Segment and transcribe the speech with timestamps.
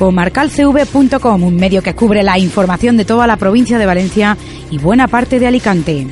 [0.00, 4.34] comarcalcv.com, un medio que cubre la información de toda la provincia de Valencia
[4.70, 6.06] y buena parte de Alicante.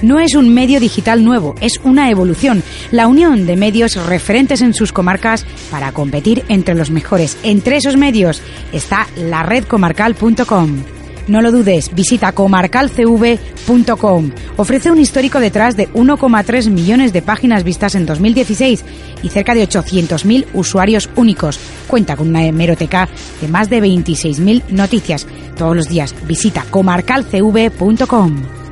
[0.00, 2.62] No es un medio digital nuevo, es una evolución,
[2.92, 7.36] la unión de medios referentes en sus comarcas para competir entre los mejores.
[7.42, 10.97] Entre esos medios está la redcomarcal.com.
[11.28, 14.30] No lo dudes, visita comarcalcv.com.
[14.56, 18.84] Ofrece un histórico detrás de 1,3 millones de páginas vistas en 2016
[19.22, 21.60] y cerca de 800.000 usuarios únicos.
[21.86, 23.08] Cuenta con una hemeroteca
[23.40, 25.26] de más de 26.000 noticias.
[25.56, 28.67] Todos los días visita comarcalcv.com.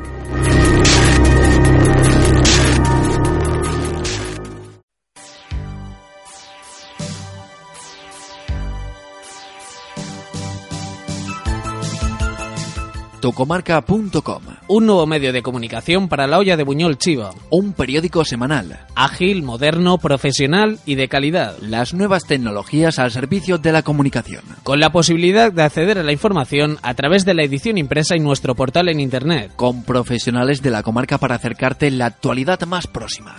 [13.27, 17.32] Tocomarca.com Un nuevo medio de comunicación para la olla de Buñol Chiva.
[17.50, 18.86] Un periódico semanal.
[18.94, 21.56] Ágil, moderno, profesional y de calidad.
[21.60, 24.44] Las nuevas tecnologías al servicio de la comunicación.
[24.62, 28.20] Con la posibilidad de acceder a la información a través de la edición impresa y
[28.20, 29.50] nuestro portal en Internet.
[29.56, 33.34] Con profesionales de la comarca para acercarte la actualidad más próxima.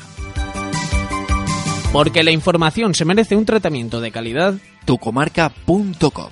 [1.94, 4.56] Porque la información se merece un tratamiento de calidad.
[4.84, 6.32] Tucomarca.com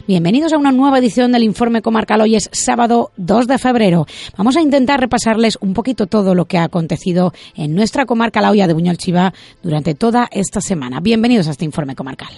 [0.08, 2.22] Bienvenidos a una nueva edición del Informe Comarcal.
[2.22, 4.06] Hoy es sábado 2 de febrero.
[4.38, 8.52] Vamos a intentar repasarles un poquito todo lo que ha acontecido en nuestra comarca La
[8.52, 9.34] Olla de Buñol Chiva
[9.64, 11.00] durante toda esta semana.
[11.00, 12.30] Bienvenidos a este Informe Comarcal.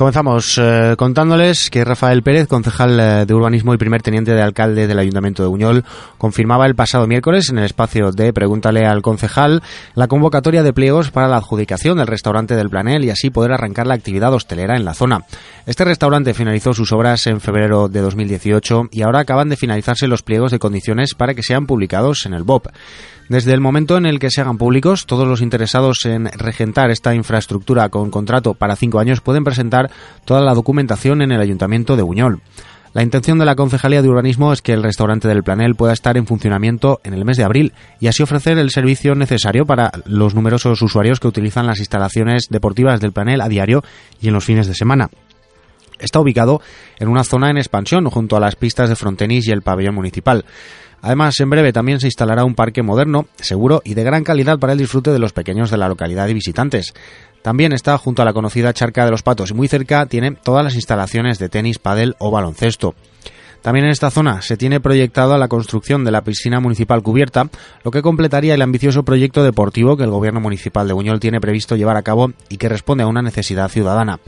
[0.00, 4.86] Comenzamos eh, contándoles que Rafael Pérez, concejal eh, de urbanismo y primer teniente de alcalde
[4.86, 5.84] del Ayuntamiento de Buñol,
[6.16, 9.62] confirmaba el pasado miércoles en el espacio de Pregúntale al concejal
[9.94, 13.86] la convocatoria de pliegos para la adjudicación del restaurante del Planel y así poder arrancar
[13.86, 15.26] la actividad hostelera en la zona.
[15.66, 20.22] Este restaurante finalizó sus obras en febrero de 2018 y ahora acaban de finalizarse los
[20.22, 22.68] pliegos de condiciones para que sean publicados en el BOP.
[23.30, 27.14] Desde el momento en el que se hagan públicos, todos los interesados en regentar esta
[27.14, 29.88] infraestructura con contrato para cinco años pueden presentar
[30.24, 32.40] toda la documentación en el Ayuntamiento de Buñol.
[32.92, 36.16] La intención de la Concejalía de Urbanismo es que el restaurante del Planel pueda estar
[36.16, 40.34] en funcionamiento en el mes de abril y así ofrecer el servicio necesario para los
[40.34, 43.84] numerosos usuarios que utilizan las instalaciones deportivas del Planel a diario
[44.20, 45.08] y en los fines de semana.
[46.00, 46.62] está ubicado
[46.98, 50.44] en una zona en expansión junto a las pistas de Frontenis y el pabellón municipal.
[51.02, 54.74] Además, en breve también se instalará un parque moderno, seguro y de gran calidad para
[54.74, 56.94] el disfrute de los pequeños de la localidad y visitantes.
[57.42, 60.64] También está junto a la conocida Charca de los Patos y muy cerca tiene todas
[60.64, 62.94] las instalaciones de tenis, pádel o baloncesto.
[63.62, 67.48] También en esta zona se tiene proyectada la construcción de la piscina municipal cubierta,
[67.84, 71.76] lo que completaría el ambicioso proyecto deportivo que el gobierno municipal de Buñol tiene previsto
[71.76, 74.18] llevar a cabo y que responde a una necesidad ciudadana.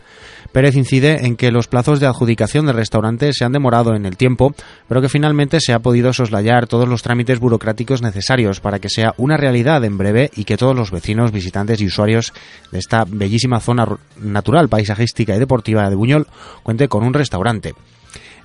[0.52, 4.18] Pérez incide en que los plazos de adjudicación del restaurante se han demorado en el
[4.18, 4.54] tiempo,
[4.86, 9.14] pero que finalmente se ha podido soslayar todos los trámites burocráticos necesarios para que sea
[9.16, 12.34] una realidad en breve y que todos los vecinos, visitantes y usuarios
[12.70, 13.86] de esta bellísima zona
[14.20, 16.26] natural, paisajística y deportiva de Buñol
[16.62, 17.72] cuente con un restaurante.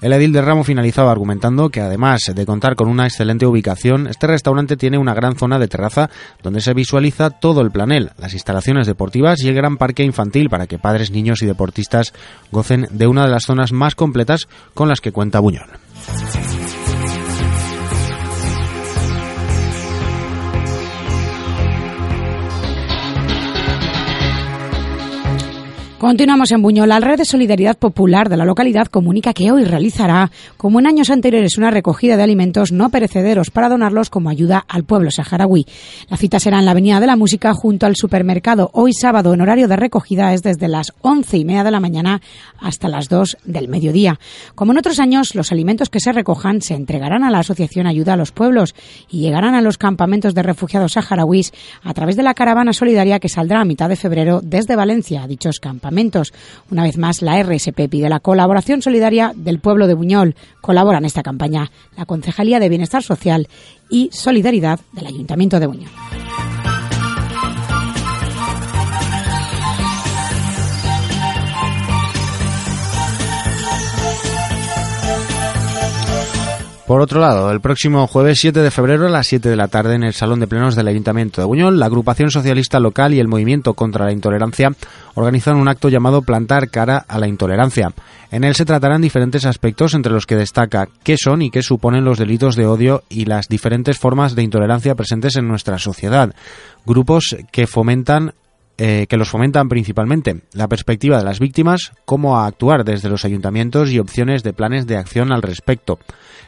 [0.01, 4.27] El edil de Ramo finalizaba argumentando que además de contar con una excelente ubicación, este
[4.27, 6.09] restaurante tiene una gran zona de terraza
[6.43, 10.67] donde se visualiza todo el planel, las instalaciones deportivas y el gran parque infantil para
[10.67, 12.13] que padres, niños y deportistas
[12.51, 15.67] gocen de una de las zonas más completas con las que cuenta Buñol.
[26.07, 26.87] Continuamos en Buñol.
[26.87, 31.09] La Red de Solidaridad Popular de la localidad comunica que hoy realizará, como en años
[31.09, 35.65] anteriores, una recogida de alimentos no perecederos para donarlos como ayuda al pueblo saharaui.
[36.09, 38.69] La cita será en la Avenida de la Música junto al supermercado.
[38.71, 42.21] Hoy sábado, en horario de recogida, es desde las once y media de la mañana
[42.57, 44.17] hasta las dos del mediodía.
[44.55, 48.13] Como en otros años, los alimentos que se recojan se entregarán a la Asociación Ayuda
[48.13, 48.75] a los Pueblos
[49.09, 51.51] y llegarán a los campamentos de refugiados saharauis
[51.83, 55.27] a través de la caravana solidaria que saldrá a mitad de febrero desde Valencia a
[55.27, 55.96] dichos campamentos.
[56.69, 60.35] Una vez más, la RSP pide la colaboración solidaria del pueblo de Buñol.
[60.61, 63.47] Colabora en esta campaña la Concejalía de Bienestar Social
[63.89, 65.91] y Solidaridad del Ayuntamiento de Buñol.
[76.87, 79.95] Por otro lado, el próximo jueves 7 de febrero a las 7 de la tarde
[79.95, 83.27] en el Salón de Plenos del Ayuntamiento de Buñol, la agrupación socialista local y el
[83.27, 84.69] Movimiento contra la Intolerancia
[85.13, 87.91] organizan un acto llamado Plantar cara a la intolerancia.
[88.31, 92.05] En él se tratarán diferentes aspectos entre los que destaca qué son y qué suponen
[92.05, 96.33] los delitos de odio y las diferentes formas de intolerancia presentes en nuestra sociedad.
[96.85, 98.31] Grupos que fomentan
[98.77, 103.91] eh, que los fomentan principalmente, la perspectiva de las víctimas, cómo actuar desde los ayuntamientos
[103.91, 105.99] y opciones de planes de acción al respecto.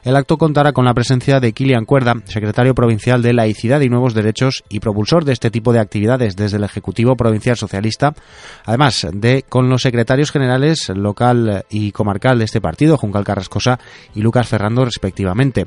[0.04, 4.14] El acto contará con la presencia de Kilian Cuerda, secretario provincial de Laicidad y Nuevos
[4.14, 8.14] Derechos y propulsor de este tipo de actividades desde el Ejecutivo Provincial Socialista,
[8.64, 13.80] además de con los secretarios generales local y comarcal de este partido, Juncal Carrascosa
[14.16, 15.66] y Lucas Ferrando, respectivamente.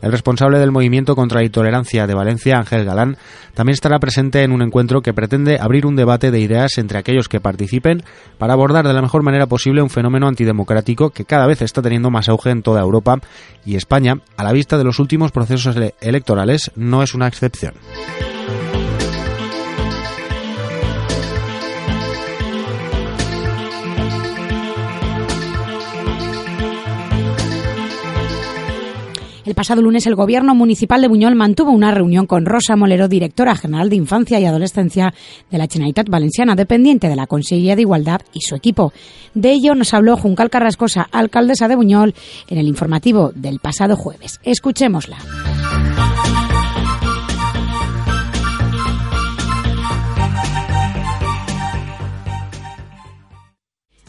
[0.00, 3.16] El responsable del movimiento contra la intolerancia de Valencia, Ángel Galán,
[3.54, 7.28] también estará presente en un encuentro que pretende abrir un debate de ideas entre aquellos
[7.28, 8.02] que participen
[8.38, 12.10] para abordar de la mejor manera posible un fenómeno antidemocrático que cada vez está teniendo
[12.10, 13.18] más auge en toda Europa
[13.64, 17.74] y España, a la vista de los últimos procesos electorales, no es una excepción.
[29.48, 33.56] El pasado lunes el Gobierno Municipal de Buñol mantuvo una reunión con Rosa Molero, directora
[33.56, 35.14] general de Infancia y Adolescencia
[35.50, 38.92] de la Generalitat Valenciana, dependiente de la Consejería de Igualdad y su equipo.
[39.32, 42.14] De ello nos habló Juncal Carrascosa, alcaldesa de Buñol,
[42.48, 44.38] en el informativo del pasado jueves.
[44.42, 45.16] Escuchémosla.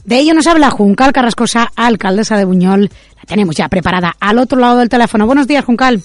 [0.09, 2.89] De ello nos habla Juncal Carrascosa, alcaldesa de Buñol.
[3.15, 5.27] La tenemos ya preparada al otro lado del teléfono.
[5.27, 6.01] Buenos días, Juncal.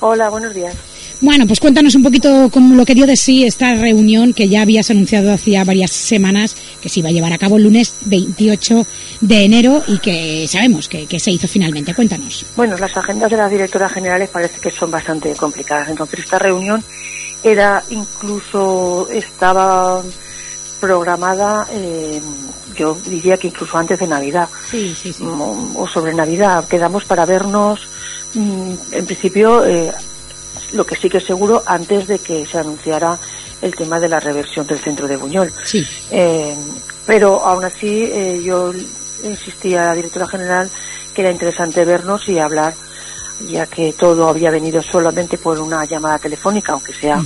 [0.00, 0.74] Hola, buenos días.
[1.22, 4.60] Bueno, pues cuéntanos un poquito cómo lo que dio de sí esta reunión que ya
[4.60, 8.84] habías anunciado hacía varias semanas que se iba a llevar a cabo el lunes 28
[9.22, 11.94] de enero y que sabemos que, que se hizo finalmente.
[11.94, 12.44] Cuéntanos.
[12.54, 15.88] Bueno, las agendas de las directoras generales parece que son bastante complicadas.
[15.88, 16.84] Entonces esta reunión
[17.42, 20.02] era incluso estaba
[20.80, 22.20] programada, eh,
[22.78, 24.48] yo diría que incluso antes de Navidad.
[24.70, 25.22] Sí, sí, sí.
[25.24, 26.66] Mm, O sobre Navidad.
[26.68, 27.88] Quedamos para vernos,
[28.34, 29.92] mm, en principio, eh,
[30.72, 33.18] lo que sí que es seguro, antes de que se anunciara
[33.60, 35.52] el tema de la reversión del centro de Buñol.
[35.64, 35.84] Sí.
[36.10, 36.54] Eh,
[37.06, 38.72] pero aún así, eh, yo
[39.24, 40.70] insistía a la directora general
[41.14, 42.74] que era interesante vernos y hablar,
[43.48, 47.20] ya que todo había venido solamente por una llamada telefónica, aunque sea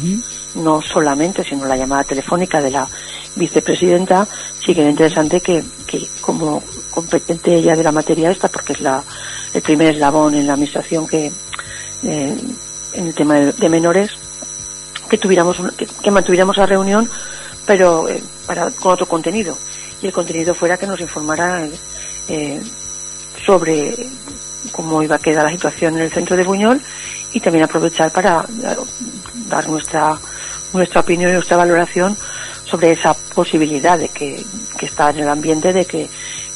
[0.55, 2.89] no solamente, sino la llamada telefónica de la
[3.37, 4.27] vicepresidenta,
[4.65, 8.81] sí que era interesante que, que como competente ella de la materia esta, porque es
[8.81, 9.03] la,
[9.55, 11.33] el primer eslabón en la administración que,
[12.05, 12.37] eh,
[12.93, 14.11] en el tema de, menores,
[15.09, 17.09] que tuviéramos un- que, mantuviéramos la reunión,
[17.67, 19.57] pero eh, para, con otro contenido.
[20.03, 21.73] Y el contenido fuera que nos informara el,
[22.29, 22.61] eh,
[23.47, 24.07] sobre
[24.73, 26.81] cómo iba a quedar la situación en el centro de Buñol
[27.33, 28.45] y también aprovechar para
[29.49, 30.19] dar nuestra
[30.73, 32.17] nuestra opinión y nuestra valoración
[32.73, 34.43] sobre esa posibilidad de que,
[34.79, 36.09] que está en el ambiente de que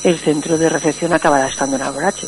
[0.03, 2.27] el centro de recepción acabará estando en Alborache.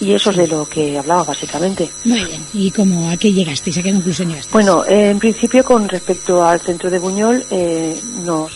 [0.00, 1.88] Y eso es de lo que hablaba básicamente.
[2.04, 2.44] Muy bien.
[2.52, 3.78] ¿Y cómo, a qué llegasteis?
[3.78, 4.52] ¿A qué conclusión llegasteis?
[4.52, 8.50] Bueno, eh, en principio con respecto al centro de Buñol eh, nos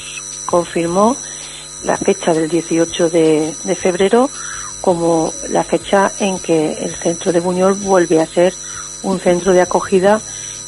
[0.45, 1.17] confirmó
[1.85, 4.29] la fecha del 18 de, de febrero
[4.81, 8.53] como la fecha en que el centro de Buñol vuelve a ser
[9.05, 10.21] un centro de acogida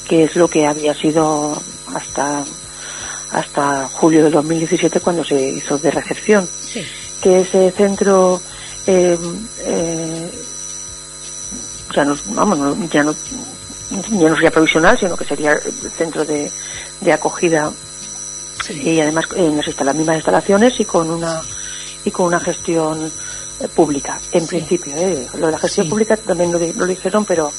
[0.08, 1.60] que es lo que había sido
[1.92, 2.44] hasta
[3.34, 6.48] hasta julio de 2017 cuando se hizo de recepción.
[6.60, 6.82] Sí.
[7.20, 8.40] Que ese centro
[8.86, 9.18] eh,
[9.60, 10.30] eh,
[11.94, 13.14] ya no, vamos, no- ya no
[14.10, 16.50] ya no sería provisional, sino que sería el centro de,
[17.00, 17.70] de acogida
[18.70, 21.42] y además en las, instala- las mismas instalaciones y con una
[22.04, 23.10] y con una gestión
[23.60, 24.94] eh, pública, en principio.
[24.96, 25.26] ¿eh?
[25.34, 25.90] Lo de la gestión Sí.
[25.90, 27.52] pública también lo, lo dijeron, pero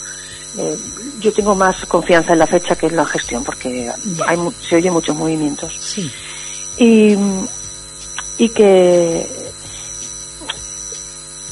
[0.58, 0.78] eh,
[1.20, 3.92] yo tengo más confianza en la fecha que en la gestión, porque
[4.26, 5.74] hay, se oyen muchos movimientos.
[5.80, 6.12] Sí.
[6.78, 7.16] Y,
[8.38, 9.28] y que,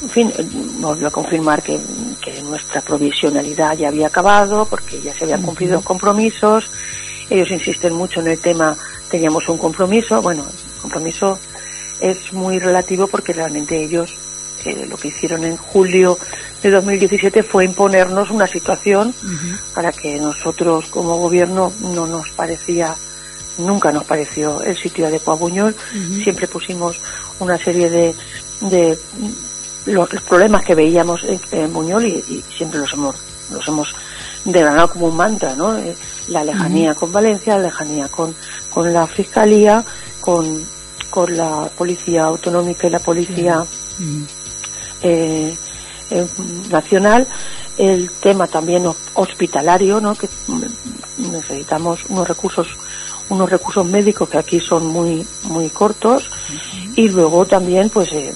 [0.01, 0.33] en fin,
[0.79, 1.79] volvió a confirmar que,
[2.21, 6.65] que nuestra provisionalidad ya había acabado, porque ya se habían cumplido los compromisos.
[7.29, 8.77] Ellos insisten mucho en el tema,
[9.09, 10.21] teníamos un compromiso.
[10.21, 11.39] Bueno, el compromiso
[11.99, 14.13] es muy relativo porque realmente ellos
[14.65, 16.17] eh, lo que hicieron en julio
[16.61, 19.13] de 2017 fue imponernos una situación
[19.73, 22.95] para que nosotros como gobierno no nos parecía,
[23.57, 25.75] nunca nos pareció el sitio adecuado a Buñol.
[26.23, 26.97] Siempre pusimos
[27.39, 28.15] una serie de,
[28.61, 28.97] de
[29.85, 33.15] los, los problemas que veíamos en, en Buñol y, y siempre los hemos,
[33.51, 33.93] los hemos
[34.45, 35.77] desgranado como un mantra, ¿no?
[35.77, 35.95] Eh,
[36.29, 38.33] La lejanía con Valencia, la lejanía con,
[38.73, 39.83] con la Fiscalía,
[40.21, 40.63] con,
[41.09, 43.65] con la Policía Autonómica y la Policía.
[45.03, 45.55] Eh,
[46.09, 46.27] eh,
[46.69, 47.27] nacional,
[47.77, 50.15] el tema también ho- hospitalario, ¿no?
[50.15, 52.67] que mm, necesitamos unos recursos
[53.29, 56.29] unos recursos médicos que aquí son muy muy cortos
[56.95, 58.33] y luego también pues eh,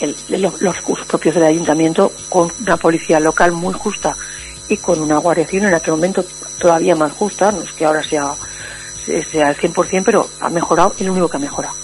[0.00, 4.16] el- el- los, recursos propios del ayuntamiento con una policía local muy justa
[4.68, 6.24] y con una guardia civil en aquel momento
[6.58, 8.34] todavía más justa, no es que ahora sea
[9.32, 11.74] sea al 100%, pero ha mejorado, es lo único que ha mejorado.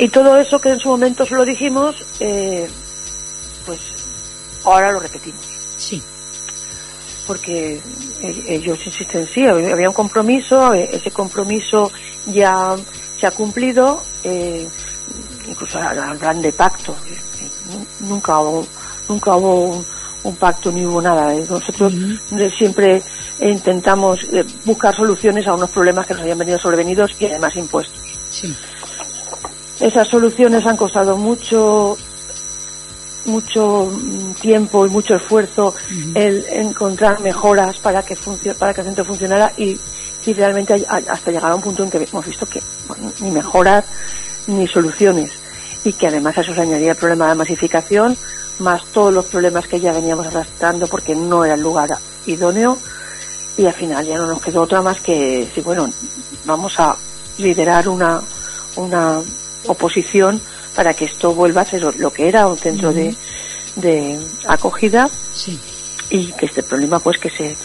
[0.00, 2.68] Y todo eso que en su momento se lo dijimos, eh,
[3.66, 3.78] pues
[4.64, 5.40] ahora lo repetimos.
[5.76, 6.02] Sí.
[7.26, 7.80] Porque
[8.22, 11.92] ellos insisten, sí, había un compromiso, eh, ese compromiso
[12.26, 12.74] ya
[13.20, 14.66] se ha cumplido, eh,
[15.46, 16.94] incluso hablan de pacto.
[17.70, 18.66] nu- Nunca hubo,
[19.08, 19.86] nunca hubo un,
[20.24, 21.34] un pacto ni hubo nada.
[21.34, 21.44] eh.
[21.48, 21.92] Nosotros
[22.56, 23.02] siempre
[23.38, 28.00] intentamos eh, buscar soluciones a unos problemas que nos habían venido sobrevenidos y además impuestos.
[28.30, 28.54] Sí.
[29.80, 31.96] Esas soluciones han costado mucho
[33.26, 35.74] mucho mm, tiempo y mucho esfuerzo
[36.14, 38.16] el encontrar mejoras para que
[38.58, 39.78] para que el centro funcionara y,
[40.26, 43.30] y realmente hay- hasta llegar a un punto en que hemos visto que bueno, ni
[43.30, 43.84] mejoras
[44.46, 45.30] ni soluciones
[45.84, 48.16] y que además a eso se añadía el problema de masificación
[48.58, 51.90] más todos los problemas que ya veníamos arrastrando porque no era el lugar
[52.26, 52.78] idóneo
[53.58, 55.90] y al final ya no nos quedó otra más que decir, bueno,
[56.46, 56.96] vamos a
[57.38, 58.20] liderar una,
[58.76, 59.20] una
[59.66, 60.40] oposición
[60.74, 63.14] para que esto vuelva a ser lo que era un centro de,
[63.76, 65.58] de acogida Sí.
[66.10, 67.56] y que este problema pues que se,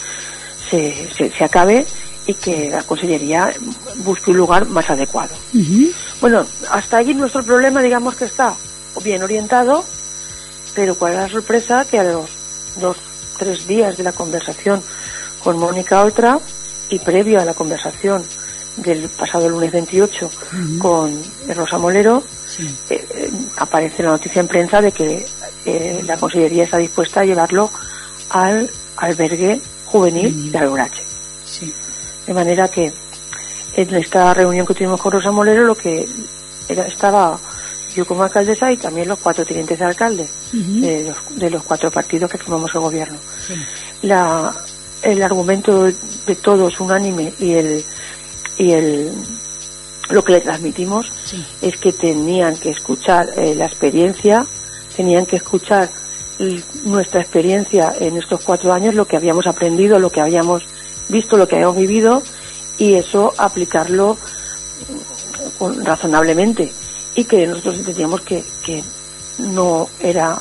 [0.70, 1.86] se, se, se acabe
[2.28, 3.54] y que la Consellería
[3.98, 5.36] busque un lugar más adecuado.
[6.22, 8.56] Bueno, hasta allí nuestro problema digamos que está
[9.04, 9.84] bien orientado,
[10.74, 12.30] pero cuál es la sorpresa que a los
[12.82, 12.98] dos,
[13.38, 14.82] tres días de la conversación
[15.44, 16.40] con Mónica Oltra
[16.90, 18.24] y previo a la conversación
[18.77, 20.29] del pasado lunes 28
[20.79, 21.22] con
[21.55, 22.63] Rosa Molero, Sí.
[22.89, 25.25] eh, eh, aparece la noticia en prensa de que
[25.65, 27.70] eh, la Consellería está dispuesta a llevarlo
[28.29, 31.03] al albergue juvenil de Alborache.
[31.46, 31.74] Sí.
[32.25, 32.94] De manera que
[33.75, 36.08] en esta reunión que tuvimos con Rosa Molero lo que
[36.70, 37.38] era, estaba
[37.94, 41.89] yo como alcaldesa y también los cuatro tenientes de alcalde de, los, de los cuatro
[41.91, 43.17] partidos que formamos el gobierno.
[43.46, 43.53] Sí.
[44.03, 44.53] La,
[45.01, 47.86] el argumento de todos unánime y el
[48.57, 49.12] y el
[50.09, 51.43] lo que le transmitimos Sí.
[51.62, 54.45] es que tenían que escuchar eh, la experiencia,
[54.95, 55.89] tenían que escuchar
[56.83, 60.63] nuestra experiencia en estos cuatro años, lo que habíamos aprendido, lo que habíamos
[61.09, 62.21] visto, lo que habíamos vivido,
[62.77, 64.15] y eso aplicarlo
[64.89, 66.71] mm, con- razonablemente.
[67.15, 68.83] Y que nosotros entendíamos que, que
[69.39, 70.38] no era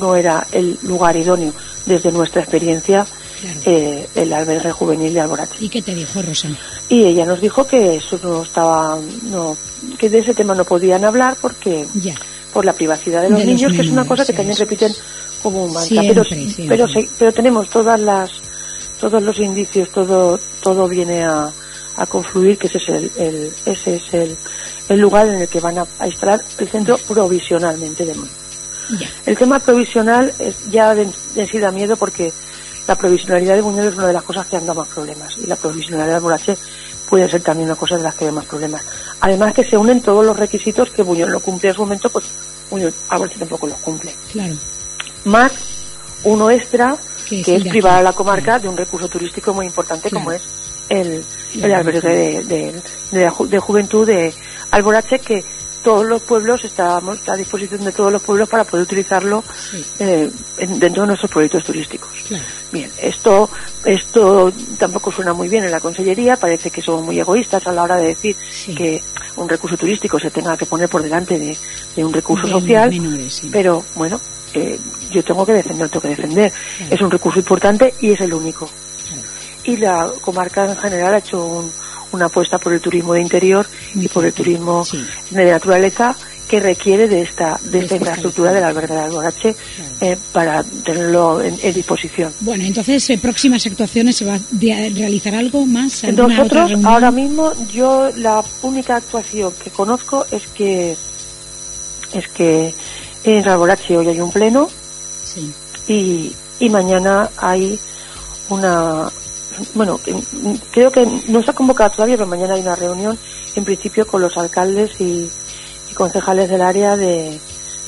[0.00, 1.52] no era el lugar idóneo
[1.86, 3.06] desde nuestra experiencia
[3.40, 3.60] Claro.
[3.66, 6.48] eh, el albergue juvenil de Alborate ¿Y qué te dijo Rosa?
[6.88, 9.56] y ella nos dijo que eso no estaba no
[9.98, 12.14] que de ese tema no podían hablar porque Ya.
[12.52, 14.92] por la privacidad de los, De los niños, que es una cosa que también repiten
[15.42, 15.88] como un mantra.
[15.88, 16.66] Siempre, pero, siempre.
[16.68, 18.30] pero, se- pero tenemos todas las,
[19.00, 21.50] todos los indicios, todo, todo viene a,
[21.96, 24.36] a confluir que ese es el, el- ese es el,
[24.88, 28.14] el lugar en el que van a, a instalar el centro provisionalmente de.
[28.98, 29.08] Ya.
[29.26, 32.32] El tema provisional es ya de, de sí da miedo porque
[32.86, 35.46] la provisionalidad de Buñuel es una de las cosas que han dado más problemas y
[35.46, 36.56] la provisionalidad de Alborache
[37.08, 38.82] puede ser también una cosa de las que da más problemas.
[39.20, 42.24] Además que se unen todos los requisitos que Buñuel no cumple en su momento, pues
[42.70, 44.14] Buñuel Alborache tampoco los cumple.
[44.32, 44.54] Claro.
[45.24, 45.52] Más
[46.24, 46.96] uno extra
[47.28, 50.24] Que es privar a la comarca de un recurso turístico muy importante Claro.
[50.24, 50.42] como es
[50.90, 51.24] el,
[51.62, 54.32] El albergue de, de- de la ju- de juventud de
[54.70, 55.42] Alborache que
[55.84, 59.84] todos los pueblos estamos a disposición de todos los pueblos para poder utilizarlo Sí.
[60.00, 62.10] eh, en- dentro de nuestros proyectos turísticos.
[62.26, 62.42] Claro.
[62.72, 63.48] Bien, esto,
[63.84, 67.82] esto tampoco suena muy bien en la Consellería, parece que somos muy egoístas a la
[67.84, 68.74] hora de decir Sí.
[68.74, 69.02] que
[69.36, 71.56] un recurso turístico se tenga que poner por delante de,
[71.94, 73.48] de un recurso social, menores, sí.
[73.52, 74.20] pero bueno,
[74.54, 74.78] eh,
[75.10, 76.52] yo tengo que defender, tengo que defender.
[76.78, 76.94] Claro.
[76.94, 78.66] Es un recurso importante y es el único.
[79.06, 79.22] Claro.
[79.64, 81.72] Y la comarca en general ha hecho un-
[82.14, 85.04] una apuesta por el turismo de interior y por el turismo sí.
[85.30, 86.14] de naturaleza
[86.48, 89.56] que requiere de esta, de esta infraestructura del albergue de Alborache
[90.00, 92.32] eh, para tenerlo en- en disposición.
[92.40, 96.04] Bueno, entonces, eh, próximas actuaciones, ¿se va a realizar algo más?
[96.04, 100.96] ¿Alguna otra Nosotros ahora mismo yo la única actuación que conozco es que
[102.12, 102.74] es que
[103.24, 104.68] en Alborache hoy hay un pleno
[105.24, 105.50] Sí.
[105.88, 107.78] y, y mañana hay
[108.50, 109.10] una
[109.74, 113.18] bueno mm, creo que no se ha convocado todavía pero mañana hay una reunión
[113.54, 115.30] en principio con los alcaldes y,
[115.90, 117.38] y concejales del área de,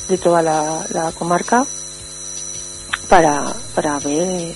[0.09, 1.67] de toda la, la comarca
[3.09, 4.55] para para ver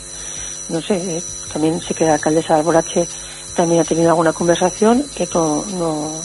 [0.68, 3.08] no sé eh, también sé que la alcaldesa de Alborache
[3.54, 6.22] también ha tenido alguna conversación que no, no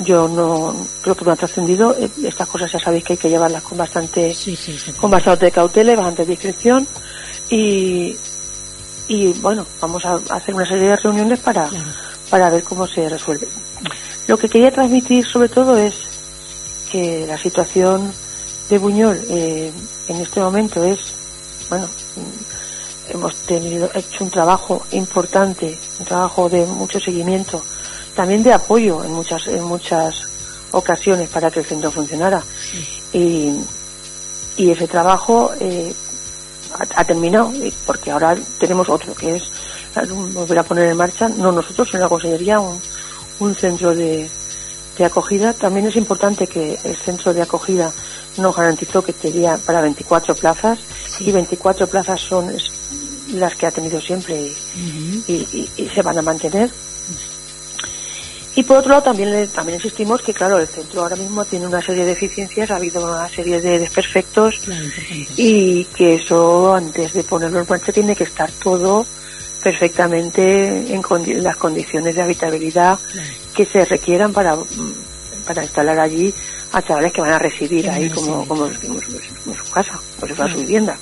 [0.00, 1.96] yo no creo que no ha trascendido.
[1.98, 5.50] Eh, estas cosas ya sabéis que hay que llevarlas con bastante Sí, sí, con bastante
[5.50, 6.86] cautela y bastante discreción.
[7.48, 8.16] Y
[9.08, 11.84] y bueno vamos a hacer una serie de reuniones para Claro.
[12.30, 13.48] para ver cómo se resuelve.
[14.26, 15.94] Lo que quería transmitir sobre todo es
[16.90, 18.12] que la situación
[18.68, 19.72] de Buñol eh,
[20.08, 20.98] en este momento es
[21.68, 21.88] bueno
[23.08, 27.62] hemos tenido hecho un trabajo importante un trabajo de mucho seguimiento
[28.16, 30.16] también de apoyo en muchas en muchas
[30.72, 32.42] ocasiones para que el centro funcionara.
[33.12, 33.52] Y,
[34.56, 35.94] y ese trabajo eh,
[36.78, 37.52] ha, ha terminado
[37.86, 39.50] porque ahora tenemos otro que es
[40.34, 42.80] volver a poner en marcha no nosotros sino la consellería un,
[43.40, 44.28] un centro de,
[44.98, 47.92] de acogida también es importante que el centro de acogida
[48.36, 50.78] nos garantizó que tenía para 24 plazas
[51.20, 52.52] y 24 plazas son
[53.32, 55.24] las que ha tenido siempre y, Ujú.
[55.26, 56.70] y, y- y se van a mantener.
[58.56, 61.80] Y por otro lado también también insistimos que claro el centro ahora mismo tiene una
[61.82, 64.84] serie de deficiencias, ha habido una serie de desperfectos Claro,
[65.36, 69.04] y que eso antes de ponerlo en marcha tiene que estar todo
[69.62, 73.28] perfectamente en condi- las condiciones de habitabilidad Claro.
[73.54, 74.56] que se requieran para
[75.46, 76.32] para instalar allí
[76.72, 80.48] a chavales que van a residir ahí como, como, como su- como su casa, como
[80.48, 80.96] su vivienda.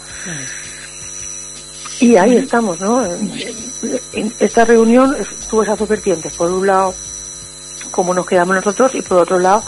[2.00, 3.04] Y ahí estamos, ¿no?
[3.06, 5.16] En esta reunión
[5.48, 6.32] tuvo esas dos vertientes.
[6.34, 6.94] Por un lado,
[7.94, 9.62] cómo nos quedamos nosotros y por otro lado,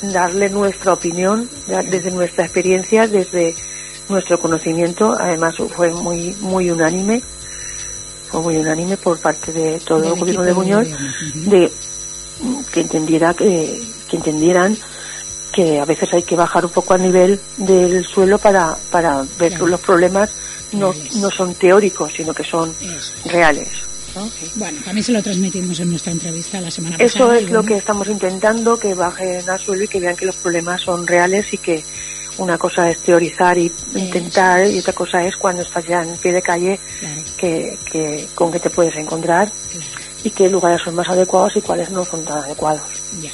[0.00, 3.54] darle nuestra opinión desde nuestra experiencia, desde
[4.08, 5.14] nuestro conocimiento.
[5.18, 7.20] Además, fue muy muy unánime,
[8.30, 10.52] fue muy unánime por parte de todo el gobierno de.
[10.52, 11.50] Ujú.
[11.50, 11.72] de
[12.72, 14.76] que entendiera que, que entendieran
[15.52, 19.54] que a veces hay que bajar un poco a nivel del suelo para, para ver
[19.54, 20.30] que los problemas
[20.72, 22.72] no, no son teóricos, sino que son
[23.24, 23.87] reales.
[24.18, 24.30] ¿No?
[24.56, 27.06] Bueno, también se lo transmitimos en nuestra entrevista la semana pasada.
[27.06, 30.26] Eso es lo bueno, que estamos intentando, que bajen al suelo y que vean que
[30.26, 31.82] los problemas son reales y que
[32.38, 36.32] una cosa es teorizar y intentar y otra cosa es cuando estás ya en pie
[36.32, 39.86] de calle Claro, que, que con qué te puedes encontrar claro,
[40.24, 42.82] y qué lugares son más adecuados y cuáles no son tan adecuados.
[43.22, 43.30] ya.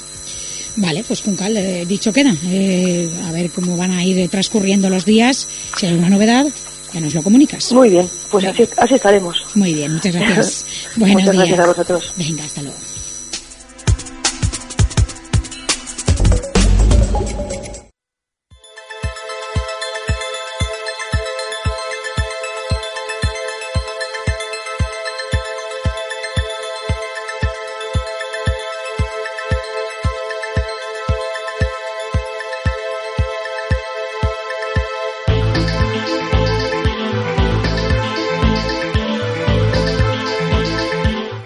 [0.76, 2.34] Vale, pues Juncal, eh, dicho queda.
[2.46, 5.46] Eh, a ver cómo van a ir transcurriendo los días.
[5.76, 6.46] Si hay alguna novedad,
[6.94, 7.72] ya nos lo comunicas.
[7.72, 9.44] Muy bien, pues así, así estaremos.
[9.54, 10.64] Muy bien, muchas gracias.
[10.96, 11.48] Buenos Muchas días.
[11.48, 12.12] gracias a vosotros.
[12.16, 12.78] Venga, hasta luego.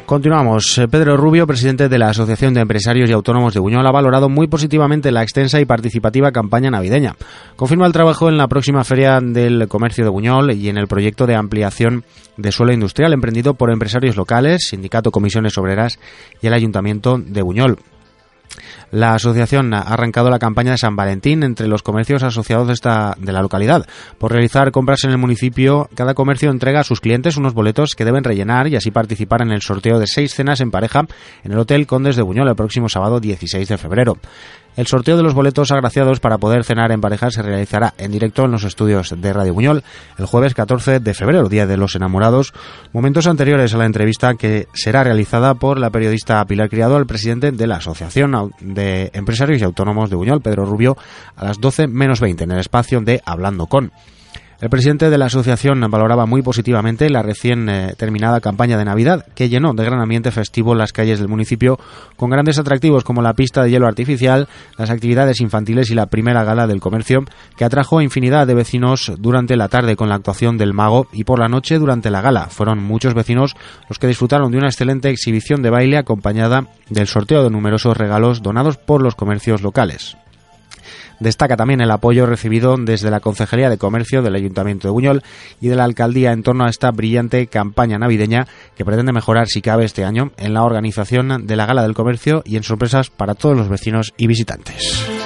[0.08, 0.78] Continuamos.
[0.78, 4.30] Eh, Pedro Rubio, presidente de la Asociación de Empresarios y Autónomos de Buñol, ha valorado
[4.30, 7.14] muy positivamente la extensa y participativa campaña navideña.
[7.56, 11.26] Confirma el trabajo en la próxima Feria del Comercio de Buñol y en el proyecto
[11.26, 12.04] de ampliación
[12.38, 15.98] de suelo industrial emprendido por empresarios locales, Sindicato Comisiones Obreras
[16.40, 17.78] y el Ayuntamiento de Buñol.
[18.90, 23.42] La asociación ha arrancado la campaña de San Valentín entre los comercios asociados de, la
[23.42, 23.86] localidad.
[24.18, 28.06] Por realizar compras en el municipio, cada comercio entrega a sus clientes unos boletos que
[28.06, 31.06] deben rellenar y así participar en el sorteo de seis cenas en pareja
[31.44, 34.16] en el Hotel Condes de Buñol el próximo sábado 16 de febrero.
[34.78, 38.44] El sorteo de los boletos agraciados para poder cenar en pareja se realizará en directo
[38.44, 39.82] en los estudios de Radio Buñol
[40.18, 42.54] el jueves 14 de febrero, Día de los Enamorados,
[42.92, 47.50] momentos anteriores a la entrevista que será realizada por la periodista Pilar Criado al presidente
[47.50, 50.96] de la Asociación de Empresarios y Autónomos de Buñol, Pedro Rubio,
[51.34, 53.90] a las 12 menos 20 en el espacio de Hablando con.
[54.60, 59.24] El presidente de la asociación valoraba muy positivamente la recién eh, terminada campaña de Navidad,
[59.36, 61.78] que llenó de gran ambiente festivo las calles del municipio,
[62.16, 66.42] con grandes atractivos como la pista de hielo artificial, las actividades infantiles y la primera
[66.42, 67.20] gala del comercio,
[67.56, 71.22] que atrajo a infinidad de vecinos durante la tarde con la actuación del mago y
[71.22, 72.46] por la noche durante la gala.
[72.46, 73.54] Fueron muchos vecinos
[73.88, 78.42] los que disfrutaron de una excelente exhibición de baile acompañada del sorteo de numerosos regalos
[78.42, 80.16] donados por los comercios locales.
[81.20, 85.22] Destaca también el apoyo recibido desde la Concejalía de Comercio del Ayuntamiento de Buñol
[85.60, 88.46] y de la Alcaldía en torno a esta brillante campaña navideña
[88.76, 92.42] que pretende mejorar, si cabe, este año en la organización de la Gala del Comercio
[92.44, 95.17] y en sorpresas para todos los vecinos y visitantes.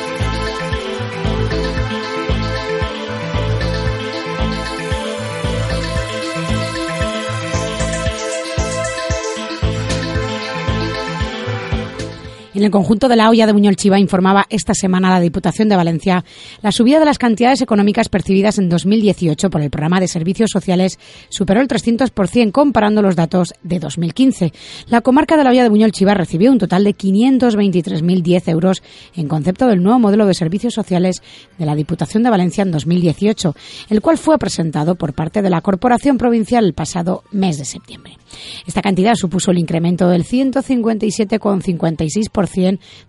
[12.54, 15.76] En el conjunto de la olla de Buñol Chiva informaba esta semana la Diputación de
[15.76, 16.22] Valencia
[16.60, 20.98] la subida de las cantidades económicas percibidas en 2018 por el programa de servicios sociales
[21.30, 24.52] superó el 300% comparando los datos de 2015.
[24.88, 28.82] La comarca de la olla de Buñol Chiva recibió un total de 523.010 euros
[29.16, 31.22] en concepto del nuevo modelo de servicios sociales
[31.56, 33.56] de la Diputación de Valencia en 2018,
[33.88, 38.18] el cual fue presentado por parte de la Corporación Provincial el pasado mes de septiembre.
[38.66, 42.41] Esta cantidad supuso el incremento del 157,56%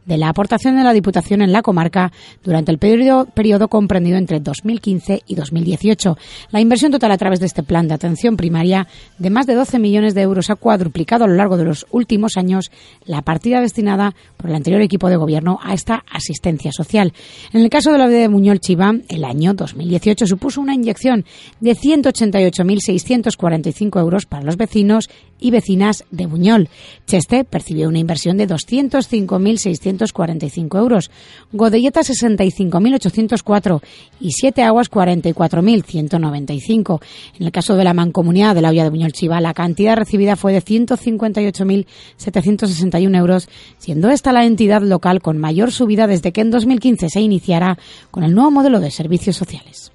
[0.06, 2.12] de la aportación de la Diputación en la comarca
[2.44, 6.18] durante el periodo, comprendido entre 2015 y 2018.
[6.52, 9.80] La inversión total a través de este plan de atención primaria de más de 12
[9.80, 12.72] millones de euros ha cuadruplicado a lo largo de los últimos años
[13.06, 17.14] la partida destinada por el anterior equipo de gobierno a esta asistencia social.
[17.52, 21.26] En el caso de la de Muñol Chiva, el año 2018 supuso una inyección
[21.60, 25.10] de 188.645 euros para los vecinos
[25.44, 26.70] y vecinas de Buñol.
[27.06, 31.12] Cheste percibió una inversión de 205.645 euros,
[31.52, 33.82] Godelleta 65.804
[34.22, 37.02] y Siete Aguas 44.195.
[37.38, 40.38] En el caso de la mancomunidad de la olla de Buñol Chiva, la cantidad recibida
[40.38, 46.52] fue de 158.761 euros, siendo esta la entidad local con mayor subida desde que en
[46.52, 47.78] 2015 se iniciara
[48.12, 49.93] con el nuevo modelo de servicios sociales.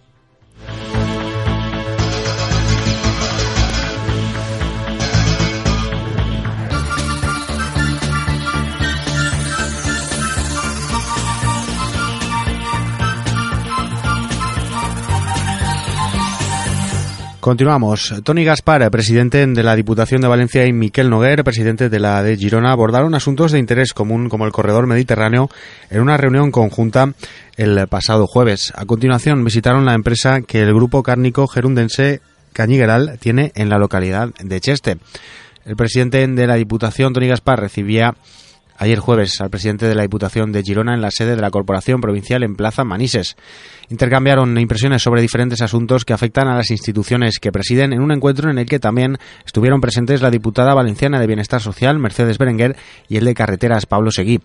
[17.40, 18.14] Continuamos.
[18.24, 22.36] Tony Gaspar, presidente de la Diputación de Valencia, y Miquel Noguer, presidente de la de
[22.36, 25.48] Girona, abordaron asuntos de interés común como el corredor mediterráneo
[25.88, 27.14] en una reunión conjunta
[27.56, 28.72] el pasado jueves.
[28.74, 32.20] A continuación, visitaron la empresa que el grupo cárnico gerundense
[32.52, 34.98] Cañigueral tiene en la localidad de Cheste.
[35.64, 38.16] El presidente de la Diputación, Tony Gaspar, recibía
[38.78, 42.00] ayer jueves al presidente de la Diputación de Girona en la sede de la Corporación
[42.00, 43.36] Provincial en Plaza Manises.
[43.90, 48.50] Intercambiaron impresiones sobre diferentes asuntos que afectan a las instituciones que presiden en un encuentro
[48.50, 52.76] en el que también estuvieron presentes la diputada valenciana de Bienestar Social, Mercedes Berenguer,
[53.08, 54.40] y el de Carreteras, Pablo Seguí.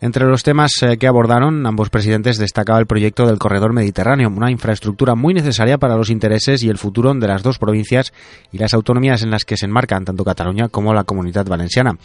[0.00, 4.50] Entre los temas eh, que abordaron, ambos presidentes destacaba el proyecto del Corredor Mediterráneo, una
[4.50, 8.12] infraestructura muy necesaria para los intereses y el futuro de las dos provincias
[8.50, 11.98] y las autonomías en las que se enmarcan tanto Cataluña como la Comunidad Valenciana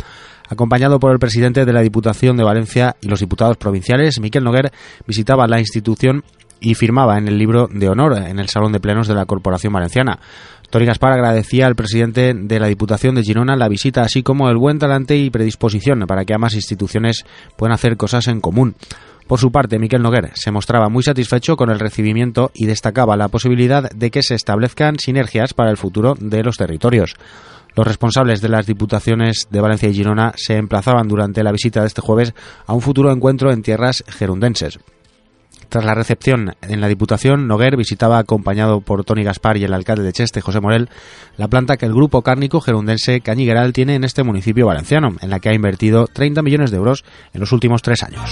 [0.51, 4.71] acompañado por el presidente de la Diputación de Valencia y los diputados provinciales, Miquel Noguer,
[5.07, 6.25] visitaba la institución
[6.59, 9.71] y firmaba en el libro de honor en el Salón de Plenos de la Corporación
[9.71, 10.19] Valenciana.
[10.69, 14.57] Tori Gaspar agradecía al presidente de la Diputación de Girona la visita, así como el
[14.57, 17.23] buen talante y predisposición para que ambas instituciones
[17.57, 18.75] puedan hacer cosas en común.
[19.27, 23.29] Por su parte, Miquel Noguer se mostraba muy satisfecho con el recibimiento y destacaba la
[23.29, 27.15] posibilidad de que se establezcan sinergias para el futuro de los territorios.
[27.75, 31.88] Los responsables de las diputaciones de Valencia y Girona se emplazaban durante la visita de
[31.88, 32.34] este jueves
[32.65, 34.79] a un futuro encuentro en tierras gerundenses.
[35.71, 40.03] Tras la recepción en la Diputación, Noguer visitaba acompañado por Tony Gaspar y el alcalde
[40.03, 40.89] de Cheste, José Morel,
[41.38, 45.39] la planta que el grupo cárnico gerundense Cañigueral tiene en este municipio valenciano, en la
[45.39, 48.29] que ha invertido 30 millones de euros en los últimos tres años.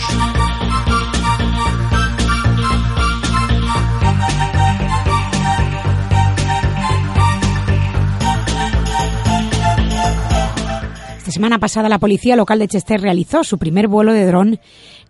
[11.30, 14.60] La semana pasada la policía local de Chester realizó su primer vuelo de dron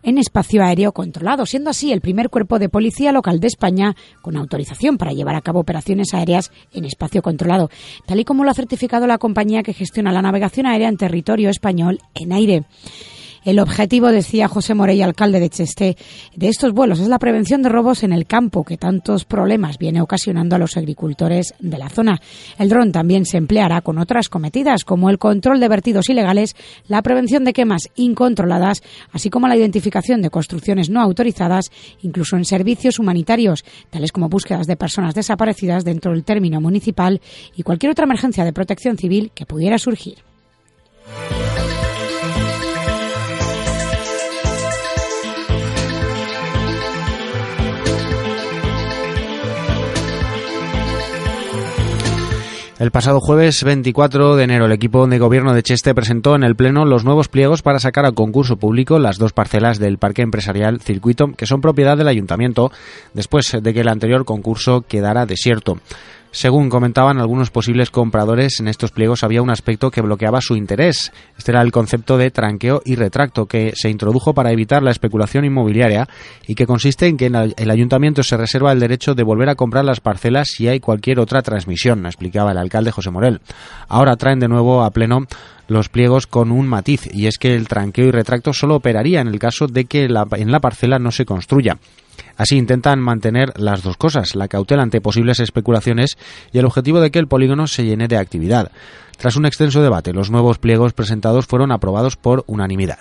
[0.04, 4.36] en espacio aéreo controlado, siendo así el primer cuerpo de policía local de España con
[4.36, 7.70] autorización para llevar a cabo operaciones aéreas en espacio controlado,
[8.06, 11.50] tal y como lo ha certificado la compañía que gestiona la navegación aérea en territorio
[11.50, 12.66] español en aire.
[13.50, 15.98] El objetivo, decía José Morey, alcalde de Cheste,
[16.36, 20.02] de estos vuelos es la prevención de robos en el campo, que tantos problemas viene
[20.02, 22.22] ocasionando a los agricultores de la zona.
[22.60, 26.56] El dron también se empleará con otras cometidas, como el control de vertidos ilegales,
[26.88, 28.84] la prevención de quemas incontroladas,
[29.14, 31.72] así como la identificación de construcciones no autorizadas,
[32.04, 37.20] incluso en servicios humanitarios, tales como búsquedas de personas desaparecidas dentro del término municipal
[37.56, 40.20] y cualquier otra emergencia de protección civil que pudiera surgir.
[52.80, 56.56] El pasado jueves 24 de enero, el equipo de gobierno de Cheste presentó en el
[56.56, 60.80] Pleno los nuevos pliegos para sacar a concurso público las dos parcelas del Parque Empresarial
[60.80, 62.72] Circuito, que son propiedad del Ayuntamiento,
[63.14, 65.80] después de que el anterior concurso quedara desierto.
[66.32, 71.12] Según comentaban algunos posibles compradores, en estos pliegos había un aspecto que bloqueaba su interés.
[71.36, 75.44] Este era el concepto de tranqueo y retracto que se introdujo para evitar la especulación
[75.46, 76.08] inmobiliaria
[76.46, 79.86] y que consiste en que el ayuntamiento se reserva el derecho de volver a comprar
[79.86, 83.42] las parcelas si hay cualquier otra transmisión, explicaba el alcalde José Morel.
[83.88, 85.26] Ahora traen de nuevo a pleno
[85.68, 89.28] los pliegos con un matiz y es que el tranqueo y retracto solo operaría en
[89.30, 91.80] el caso de que en la parcela no se construya.
[92.40, 96.18] Así intentan mantener las dos cosas, la cautela ante posibles especulaciones
[96.54, 98.72] y el objetivo de que el polígono se llene de actividad.
[99.18, 103.00] Tras un extenso debate, los nuevos pliegos presentados fueron aprobados por unanimidad.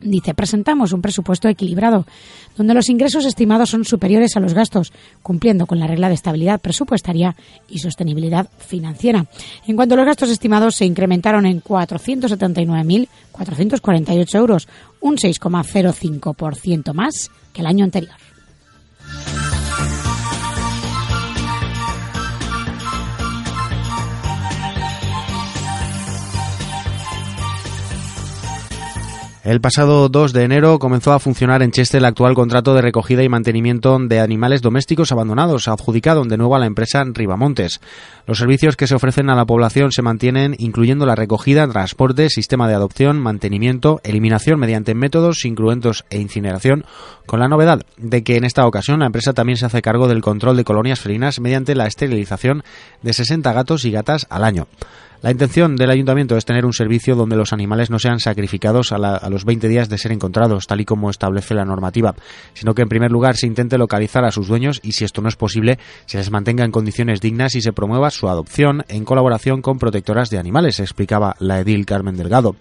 [0.00, 2.06] Dice, presentamos un presupuesto equilibrado,
[2.56, 6.60] donde los ingresos estimados son superiores a los gastos, cumpliendo con la regla de estabilidad
[6.60, 7.34] presupuestaria
[7.68, 9.26] y sostenibilidad financiera.
[9.66, 14.68] En cuanto a los gastos estimados, se incrementaron en 479.448 euros,
[15.00, 18.14] un 6,05% más que el año anterior.
[29.48, 33.22] El pasado 2 de enero comenzó a funcionar en Cheste el actual contrato de recogida
[33.22, 37.80] y mantenimiento de animales domésticos abandonados, adjudicado de nuevo a la empresa Ribamontes.
[38.26, 42.68] Los servicios que se ofrecen a la población se mantienen, incluyendo la recogida, transporte, sistema
[42.68, 46.84] de adopción, mantenimiento, eliminación mediante métodos incruentos e incineración,
[47.24, 50.20] con la novedad de que en esta ocasión la empresa también se hace cargo del
[50.20, 52.64] control de colonias felinas mediante la esterilización
[53.00, 54.66] de 60 gatos y gatas al año.
[55.20, 59.28] La intención del ayuntamiento es tener un servicio donde los animales no sean sacrificados a,
[59.28, 62.14] los 20 días de ser encontrados, tal y como establece la normativa,
[62.54, 65.28] sino que en primer lugar se intente localizar a sus dueños y si esto no
[65.28, 69.60] es posible, se les mantenga en condiciones dignas y se promueva su adopción en colaboración
[69.60, 72.54] con protectoras de animales, explicaba la edil Carmen Delgado.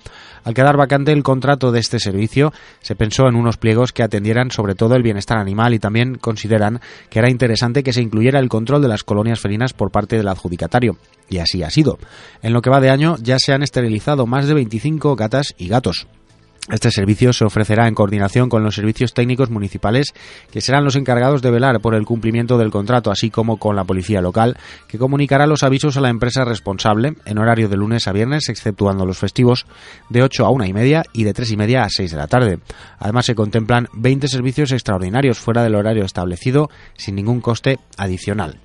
[0.43, 4.49] Al quedar vacante el contrato de este servicio, se pensó en unos pliegos que atendieran
[4.49, 6.79] sobre todo el bienestar animal y también consideran
[7.11, 10.27] que era interesante que se incluyera el control de las colonias felinas por parte del
[10.27, 10.97] adjudicatario.
[11.29, 11.99] Y así ha sido.
[12.53, 16.07] Lo que va de año ya se han esterilizado más de 25 gatas y gatos.
[16.69, 20.13] Este servicio se ofrecerá en coordinación con los servicios técnicos municipales,
[20.51, 23.85] que serán los encargados de velar por el cumplimiento del contrato, así como con la
[23.85, 24.57] policía local,
[24.89, 29.05] que comunicará los avisos a la empresa responsable en horario de lunes a viernes, exceptuando
[29.05, 29.65] los festivos,
[30.09, 32.27] de 8 a 1 y media y de 3 y media a 6 de la
[32.27, 32.59] tarde.
[32.99, 38.59] Además, se contemplan 20 servicios extraordinarios fuera del horario establecido, sin ningún coste adicional.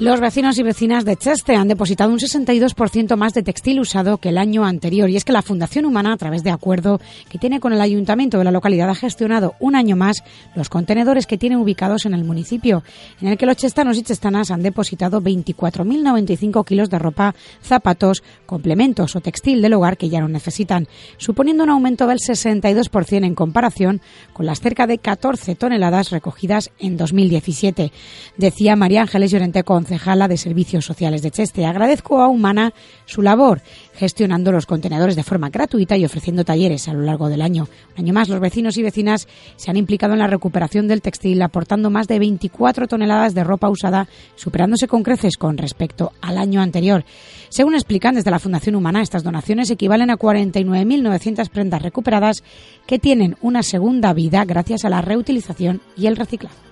[0.00, 4.28] Los vecinos y vecinas de Cheste han depositado un 62% más de textil usado que
[4.28, 7.58] el año anterior y es que la Fundación Humana, a través de acuerdo que tiene
[7.58, 10.22] con el ayuntamiento de la localidad, ha gestionado un año más
[10.54, 12.84] los contenedores que tiene ubicados en el municipio,
[13.20, 19.16] en el que los chestanos y chestanas han depositado 24.095 kilos de ropa, zapatos, complementos
[19.16, 24.00] o textil del hogar que ya no necesitan, suponiendo un aumento del 62% en comparación
[24.32, 27.90] con las cerca de 14 toneladas recogidas en 2017.
[28.36, 31.64] Decía María Ángeles Llorente con concejala de Servicios Sociales de Cheste.
[31.64, 32.74] Agradezco a Humana
[33.06, 33.62] su labor
[33.94, 37.68] gestionando los contenedores de forma gratuita y ofreciendo talleres a lo largo del año.
[37.96, 41.40] Un año más, los vecinos y vecinas se han implicado en la recuperación del textil,
[41.40, 46.60] aportando más de 24 toneladas de ropa usada, superándose con creces con respecto al año
[46.60, 47.06] anterior.
[47.48, 52.44] Según explican desde la Fundación Humana, estas donaciones equivalen a 49.900 prendas recuperadas
[52.86, 56.67] que tienen una segunda vida gracias a la reutilización y el reciclado.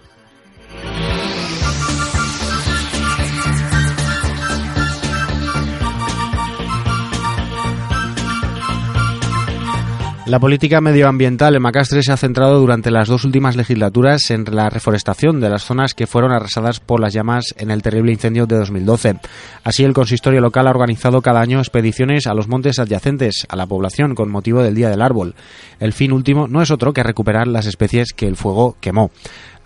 [10.27, 14.69] La política medioambiental en Macastre se ha centrado durante las dos últimas legislaturas en la
[14.69, 18.57] reforestación de las zonas que fueron arrasadas por las llamas en el terrible incendio de
[18.57, 19.21] 2012.
[19.63, 23.67] Así, el consistorio local ha organizado cada año expediciones a los montes adyacentes a la
[23.67, 25.37] población con motivo del Día del Árbol.
[25.79, 29.13] El fin último no es otro que recuperar las especies que el fuego quemó.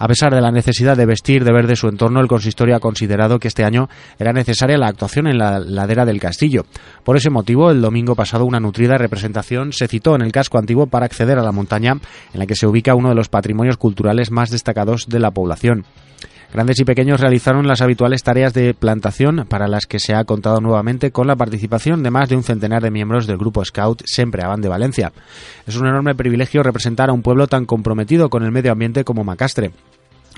[0.03, 3.39] A pesar de la necesidad de vestir de verde su entorno, el consistorio ha considerado
[3.39, 6.65] que este año era necesaria la actuación en la ladera del castillo.
[7.05, 10.87] Por ese motivo, el domingo pasado una nutrida representación se citó en el casco antiguo
[10.87, 12.01] para acceder a la montaña
[12.33, 15.85] en la que se ubica uno de los patrimonios culturales más destacados de la población.
[16.53, 20.61] Grandes y pequeños realizaron las habituales tareas de plantación para las que se ha contado
[20.61, 24.43] nuevamente con la participación de más de un centenar de miembros del grupo Scout Siempre
[24.43, 25.13] Avan de Valencia.
[25.67, 29.23] Es un enorme privilegio representar a un pueblo tan comprometido con el medio ambiente como
[29.23, 29.71] Macastre.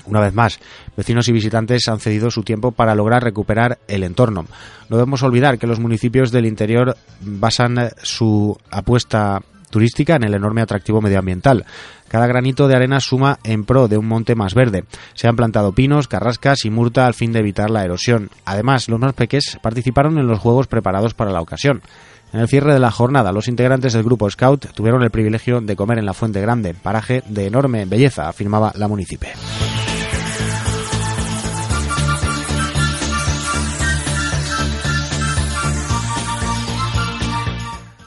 [0.05, 0.59] Una vez más,
[0.97, 4.45] vecinos y visitantes han cedido su tiempo para lograr recuperar el entorno.
[4.89, 10.61] No debemos olvidar que los municipios del interior basan su apuesta turística en el enorme
[10.61, 11.65] atractivo medioambiental.
[12.07, 14.83] Cada granito de arena suma en pro de un monte más verde.
[15.15, 18.29] Se han plantado pinos, carrascas y murta al fin de evitar la erosión.
[18.45, 21.81] Además, los más pequeños participaron en los juegos preparados para la ocasión.
[22.31, 25.75] En el cierre de la jornada, los integrantes del grupo Scout tuvieron el privilegio de
[25.75, 29.29] comer en la Fuente Grande, paraje de enorme belleza, afirmaba la municipio.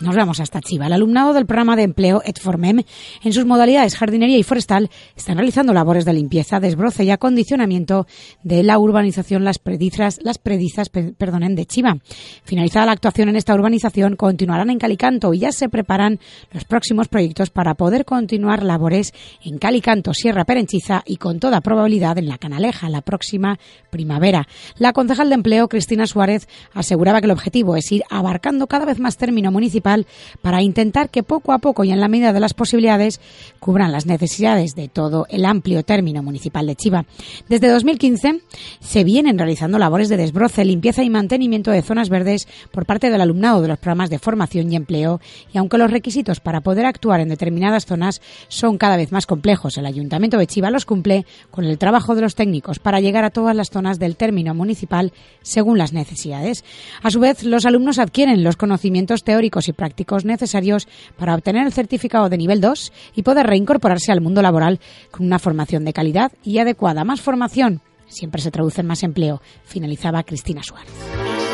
[0.07, 0.87] Nos vamos hasta Chiva.
[0.87, 2.85] El alumnado del programa de empleo EdFormem,
[3.25, 8.07] en sus modalidades jardinería y forestal, están realizando labores de limpieza, desbroce y acondicionamiento
[8.45, 11.99] de la urbanización Las Predizas, las Predizas perdonen, de Chiva.
[12.45, 16.21] Finalizada la actuación en esta urbanización, continuarán en Calicanto y ya se preparan
[16.53, 19.13] los próximos proyectos para poder continuar labores
[19.45, 23.59] en Calicanto, Sierra Perenchiza y con toda probabilidad en la Canaleja la próxima
[23.91, 24.47] primavera.
[24.79, 29.01] La concejal de empleo, Cristina Suárez, aseguraba que el objetivo es ir abarcando cada vez
[29.01, 29.96] más término municipal
[30.43, 33.21] para intentar que poco a poco y en la medida de las posibilidades
[33.61, 37.07] cubran las necesidades de todo el amplio término municipal de Chiva.
[37.49, 38.41] Desde 2015
[38.81, 43.21] se vienen realizando labores de desbroce, limpieza y mantenimiento de zonas verdes por parte del
[43.21, 45.21] alumnado de los programas de formación y empleo
[45.53, 49.79] y aunque los requisitos para poder actuar en determinadas zonas son cada vez más complejos,
[49.79, 53.31] el Ayuntamiento de Chiva los cumple con el trabajo de los técnicos para llegar a
[53.31, 56.65] todas las zonas del término municipal según las necesidades.
[57.03, 59.86] A su vez, los alumnos adquieren los conocimientos teóricos y prácticos
[60.25, 65.27] necesarios para obtener el certificado de nivel 2 y poder reincorporarse al mundo laboral con
[65.27, 67.05] una formación de calidad y adecuada.
[67.05, 71.46] Más formación siempre se traduce en más empleo, finalizaba Cristina Suárez.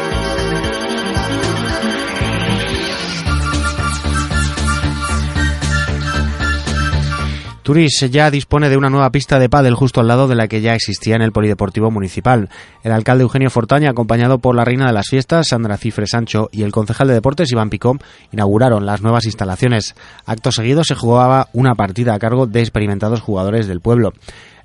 [7.63, 10.61] Turis ya dispone de una nueva pista de pádel justo al lado de la que
[10.61, 12.49] ya existía en el Polideportivo Municipal.
[12.83, 16.65] El alcalde Eugenio Fortaña, acompañado por la reina de las fiestas, Sandra Cifre Sancho, y
[16.65, 17.97] el concejal de deportes, Iván Picó,
[18.33, 19.95] inauguraron las nuevas instalaciones.
[20.27, 24.13] Acto seguido se jugaba una partida a cargo de experimentados jugadores del pueblo.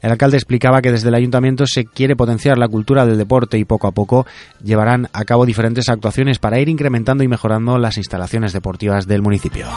[0.01, 3.65] El alcalde explicaba que desde el ayuntamiento se quiere potenciar la cultura del deporte y
[3.65, 4.25] poco a poco
[4.63, 9.67] llevarán a cabo diferentes actuaciones para ir incrementando y mejorando las instalaciones deportivas del municipio.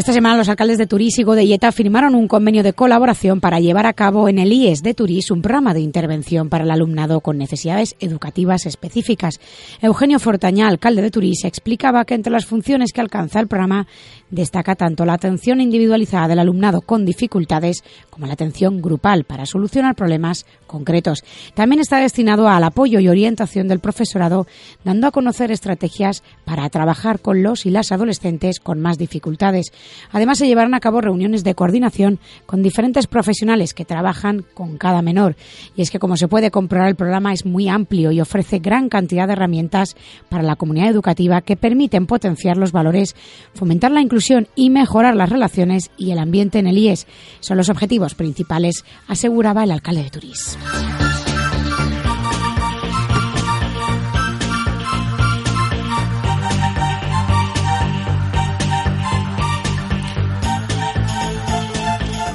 [0.00, 3.84] Esta semana los alcaldes de Turís y Godelleta firmaron un convenio de colaboración para llevar
[3.84, 7.36] a cabo en el IES de Turís un programa de intervención para el alumnado con
[7.36, 9.40] necesidades educativas específicas.
[9.82, 13.88] Eugenio Fortaña, alcalde de Turís, explicaba que entre las funciones que alcanza el programa
[14.30, 19.96] destaca tanto la atención individualizada del alumnado con dificultades como la atención grupal para solucionar
[19.96, 21.24] problemas concretos.
[21.52, 24.46] También está destinado al apoyo y orientación del profesorado,
[24.82, 29.72] dando a conocer estrategias para trabajar con los y las adolescentes con más dificultades.
[30.12, 35.02] Además, se llevarán a cabo reuniones de coordinación con diferentes profesionales que trabajan con cada
[35.02, 35.36] menor.
[35.76, 38.88] Y es que, como se puede comprobar, el programa es muy amplio y ofrece gran
[38.88, 39.96] cantidad de herramientas
[40.28, 43.14] para la comunidad educativa que permiten potenciar los valores,
[43.54, 47.06] fomentar la inclusión y mejorar las relaciones y el ambiente en el IES.
[47.40, 50.58] Son los objetivos principales, aseguraba el alcalde de Turís.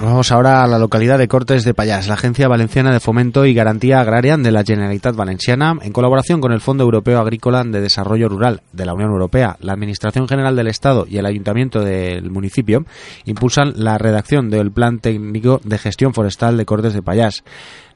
[0.05, 2.07] Vamos ahora a la localidad de Cortes de Payás.
[2.07, 6.51] La Agencia Valenciana de Fomento y Garantía Agraria de la Generalitat Valenciana, en colaboración con
[6.51, 10.67] el Fondo Europeo Agrícola de Desarrollo Rural de la Unión Europea, la Administración General del
[10.67, 12.85] Estado y el Ayuntamiento del municipio,
[13.25, 17.43] impulsan la redacción del Plan Técnico de Gestión Forestal de Cortes de Payás.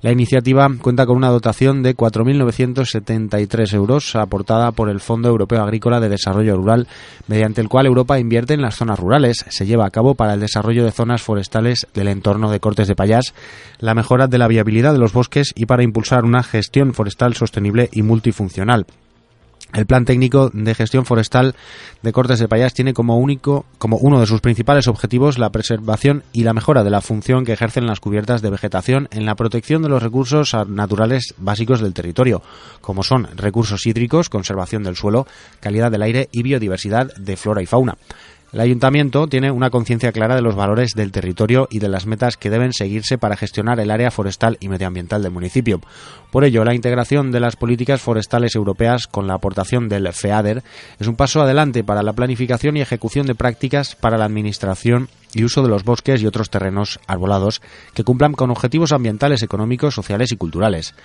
[0.02, 6.00] La iniciativa cuenta con una dotación de 4.973 euros aportada por el Fondo Europeo Agrícola
[6.00, 6.88] de Desarrollo Rural,
[7.28, 9.44] mediante el cual Europa invierte en las zonas rurales.
[9.50, 12.96] Se lleva a cabo para el desarrollo de zonas forestales del entorno de Cortes de
[12.96, 13.34] Payás,
[13.80, 17.90] la mejora de la viabilidad de los bosques y para impulsar una gestión forestal sostenible
[17.92, 18.86] y multifuncional.
[19.74, 21.56] El Plan Técnico de Gestión Forestal
[22.02, 26.24] de Cortes de Payás tiene como único, como uno de sus principales objetivos la preservación
[26.34, 29.84] y la mejora de la función que ejercen las cubiertas de vegetación en la protección
[29.84, 32.42] de los recursos naturales básicos del territorio,
[32.82, 35.28] como son recursos hídricos, conservación del suelo,
[35.60, 37.96] calidad del aire y biodiversidad de flora y fauna.
[38.52, 42.36] El ayuntamiento tiene una conciencia clara de los valores del territorio y de las metas
[42.36, 45.82] que deben seguirse para gestionar el área forestal y medioambiental del municipio.
[46.32, 50.64] Por ello, la integración de las políticas forestales europeas con la aportación del FEADER
[51.00, 55.44] es un paso adelante para la planificación y ejecución de prácticas para la administración y
[55.44, 57.62] uso de los bosques y otros terrenos arbolados
[57.94, 60.96] que cumplan con objetivos ambientales, económicos, sociales y culturales.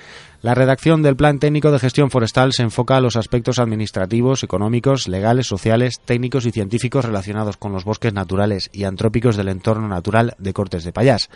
[0.43, 5.09] La redacción del Plan Técnico de Gestión Forestal se enfoca a los aspectos administrativos, económicos,
[5.09, 10.35] legales, sociales, técnicos y científicos relacionados con los bosques naturales y antrópicos del entorno natural
[10.39, 11.31] de Cortes de Payás.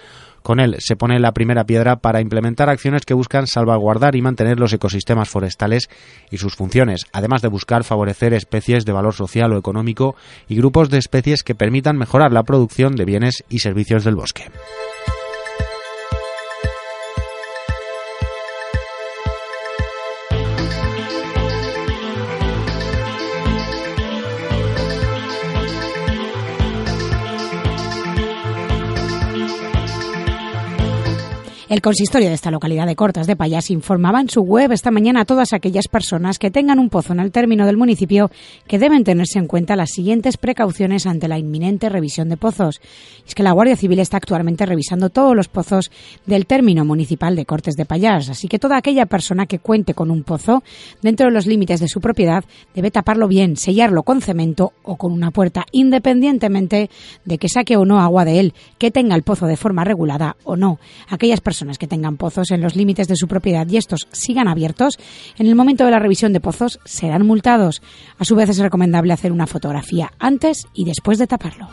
[0.49, 4.59] Con él se pone la primera piedra para implementar acciones que buscan salvaguardar y mantener
[4.59, 5.91] los ecosistemas forestales
[6.31, 10.17] y sus funciones, además de buscar favorecer especies de valor social o económico
[10.49, 14.45] y grupos de especies que permitan mejorar la producción de bienes y servicios del bosque.
[31.69, 35.21] El consistorio de esta localidad de Cortas de Payas informaba en su web esta mañana
[35.21, 38.31] a todas aquellas personas que tengan un pozo en el término del municipio
[38.67, 42.81] que deben tenerse en cuenta las siguientes precauciones ante la inminente revisión de pozos.
[43.27, 45.91] Es que la Guardia Civil está actualmente revisando todos los pozos
[46.25, 50.11] del término municipal de Cortes de Payas, así que toda aquella persona que cuente con
[50.11, 50.63] un pozo
[51.03, 55.13] dentro de los límites de su propiedad debe taparlo bien, sellarlo con cemento o con
[55.13, 56.89] una puerta, independientemente
[57.27, 60.39] de que saque o no agua de él, que tenga el pozo de forma regulada
[60.45, 60.79] o no.
[61.11, 64.99] Aquellas personas que tengan pozos en los límites de su propiedad y estos sigan abiertos,
[65.39, 67.83] en el momento de la revisión de pozos serán multados.
[68.19, 71.69] A su vez es recomendable hacer una fotografía antes y después de taparlo.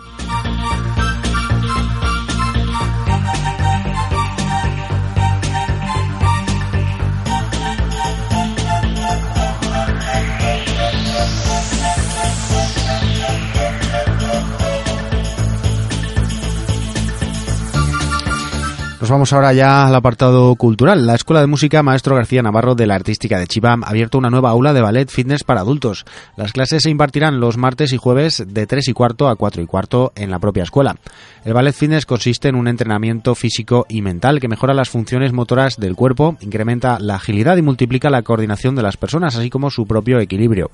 [19.06, 21.06] Nos vamos ahora ya al apartado cultural.
[21.06, 24.32] La Escuela de Música Maestro García Navarro de la Artística de Chivam ha abierto una
[24.32, 26.06] nueva aula de ballet fitness para adultos.
[26.36, 29.68] Las clases se impartirán los martes y jueves de 3 y cuarto a 4 y
[29.68, 30.96] cuarto en la propia escuela.
[31.44, 35.78] El ballet fitness consiste en un entrenamiento físico y mental que mejora las funciones motoras
[35.78, 39.86] del cuerpo, incrementa la agilidad y multiplica la coordinación de las personas, así como su
[39.86, 40.72] propio equilibrio.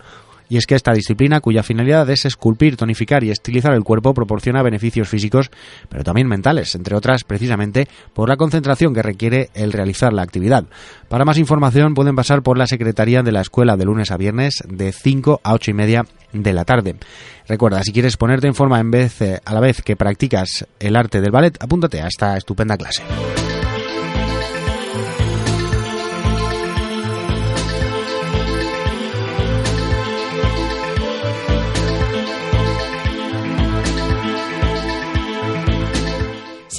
[0.52, 4.62] Y es que esta disciplina, cuya finalidad es esculpir, tonificar y estilizar el cuerpo, proporciona
[4.62, 5.50] beneficios físicos,
[5.88, 10.66] pero también mentales, entre otras precisamente por la concentración que requiere el realizar la actividad.
[11.08, 14.62] Para más información pueden pasar por la Secretaría de la Escuela de lunes a viernes
[14.68, 16.98] de 5 a 8 y media de la tarde.
[17.48, 20.98] Recuerda, si quieres ponerte en forma en vez, eh, a la vez que practicas el
[20.98, 23.04] arte del ballet, apúntate a esta estupenda clase.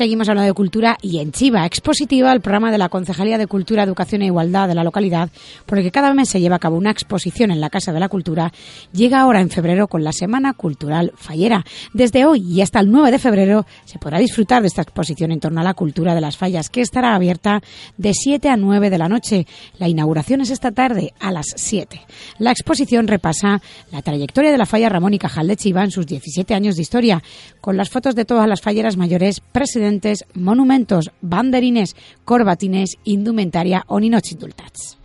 [0.03, 3.85] Seguimos hablando de cultura y en Chiva, expositiva, el programa de la Concejalía de Cultura,
[3.85, 5.31] Educación e Igualdad de la localidad,
[5.65, 8.01] por el que cada mes se lleva a cabo una exposición en la Casa de
[8.01, 8.53] la Cultura,
[8.93, 11.65] llega ahora en febrero con la Semana Cultural Fallera.
[11.93, 15.39] Desde hoy y hasta el 9 de febrero se podrá disfrutar de esta exposición en
[15.39, 17.63] torno a la cultura de las fallas, que estará abierta
[17.97, 19.47] de 7 a 9 de la noche.
[19.79, 22.01] La inauguración es esta tarde a las 7.
[22.41, 26.09] La exposición repasa la trayectoria de la falla Ramón y Cajal de Chiva en sus
[26.09, 27.23] 17 años de historia,
[27.61, 29.92] con las fotos de todas las falleras mayores, presidentes,
[30.35, 35.02] monumentos, banderines, corbatines, indumentaria o ninots indultats.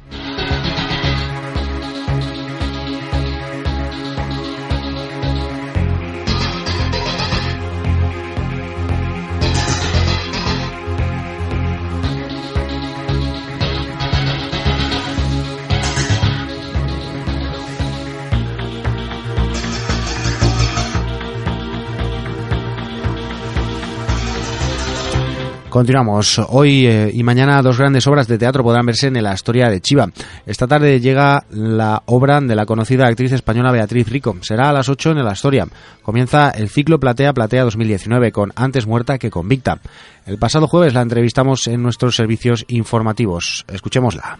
[25.77, 26.41] Continuamos.
[26.49, 29.79] Hoy eh, y mañana dos grandes obras de teatro podrán verse en la historia de
[29.79, 30.09] Chiva.
[30.43, 34.35] Esta tarde llega la obra de la conocida actriz española Beatriz Rico.
[34.41, 35.67] Será a las 8 en la Astoria.
[36.01, 39.79] Comienza el ciclo Platea Platea 2019 con Antes muerta que convicta.
[40.25, 43.63] El pasado jueves la entrevistamos en nuestros servicios informativos.
[43.71, 44.35] Escuchémosla.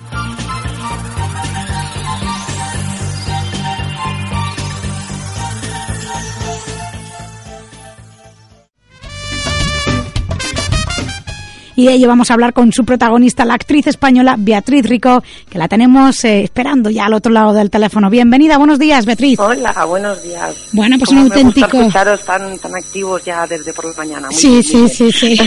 [11.78, 15.60] Y de ello vamos a hablar con su protagonista, la actriz española Beatriz Rico, que
[15.60, 18.10] la tenemos eh, esperando ya al otro lado del teléfono.
[18.10, 19.38] Bienvenida, buenos días, Beatriz.
[19.40, 20.56] Hola, buenos días.
[20.72, 21.68] Bueno, pues un auténtico.
[21.78, 24.30] Me gusta escucharos tan, activos ya desde por la mañana.
[24.32, 25.38] sí, sí, sí, sí,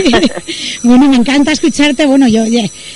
[0.84, 2.06] bueno, me encanta escucharte.
[2.06, 2.44] Bueno, yo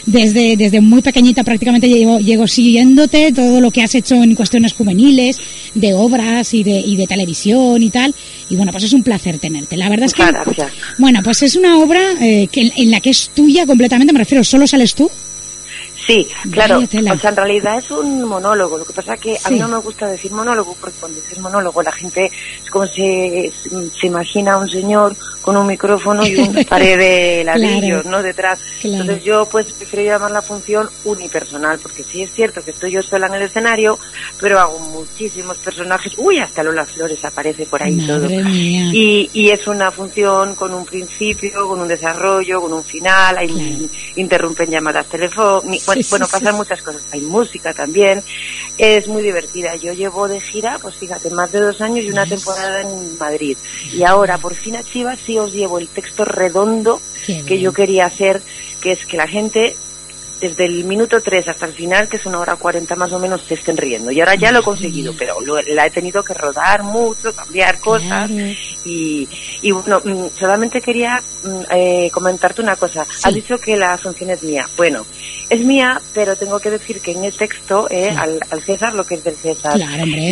[0.07, 4.75] desde, desde muy pequeñita prácticamente llevo, llego siguiéndote todo lo que has hecho en cuestiones
[4.75, 5.41] juveniles,
[5.75, 8.15] de obras y de, y de televisión y tal.
[8.49, 9.77] Y bueno, pues es un placer tenerte.
[9.77, 10.25] La verdad es que.
[10.25, 10.73] Gracias.
[10.99, 14.45] Bueno, pues es una obra eh, que, en la que es tuya completamente, me refiero,
[14.45, 15.11] ¿solo sales tú?
[16.07, 16.79] Sí, claro.
[16.79, 18.79] O sea, en realidad es un monólogo.
[18.79, 21.39] Lo que pasa es que a mí no me gusta decir monólogo porque cuando dices
[21.39, 22.31] monólogo la gente
[22.63, 23.51] es como si
[24.01, 28.23] se imagina a un señor con un micrófono y una pared de ladrillos, ¿no?
[28.23, 28.61] Detrás.
[28.83, 33.03] Entonces yo pues prefiero llamar la función unipersonal, porque sí es cierto que estoy yo
[33.03, 33.99] sola en el escenario,
[34.41, 36.15] pero hago muchísimos personajes.
[36.17, 38.27] Uy, hasta Lola Flores aparece por ahí todo.
[38.31, 43.89] Y, y es una función con un principio, con un desarrollo, con un final, hay
[44.17, 47.03] interrumpen llamadas telefónicas, bueno, bueno pasan muchas cosas.
[47.13, 48.23] Hay música también.
[48.79, 49.77] Es muy divertida.
[49.77, 53.57] Yo llevo de gira, pues fíjate, más de dos años y una temporada en Madrid.
[53.93, 58.07] Y ahora, por fin a Chivas, sí os llevo el texto redondo que yo quería
[58.07, 58.43] hacer,
[58.81, 59.77] que es que la gente
[60.41, 63.43] desde el minuto 3 hasta el final, que es una hora 40 más o menos,
[63.43, 64.11] se estén riendo.
[64.11, 68.31] Y ahora ya lo he conseguido, pero la he tenido que rodar mucho, cambiar cosas.
[68.85, 69.29] Y,
[69.63, 73.07] y bueno, mm, solamente quería mm, eh, comentarte una cosa.
[73.23, 74.69] Has dicho que la función es mía.
[74.77, 75.07] Bueno,
[75.49, 79.17] es mía, pero tengo que decir que en el texto, eh, al, César, lo que
[79.17, 79.79] es del César,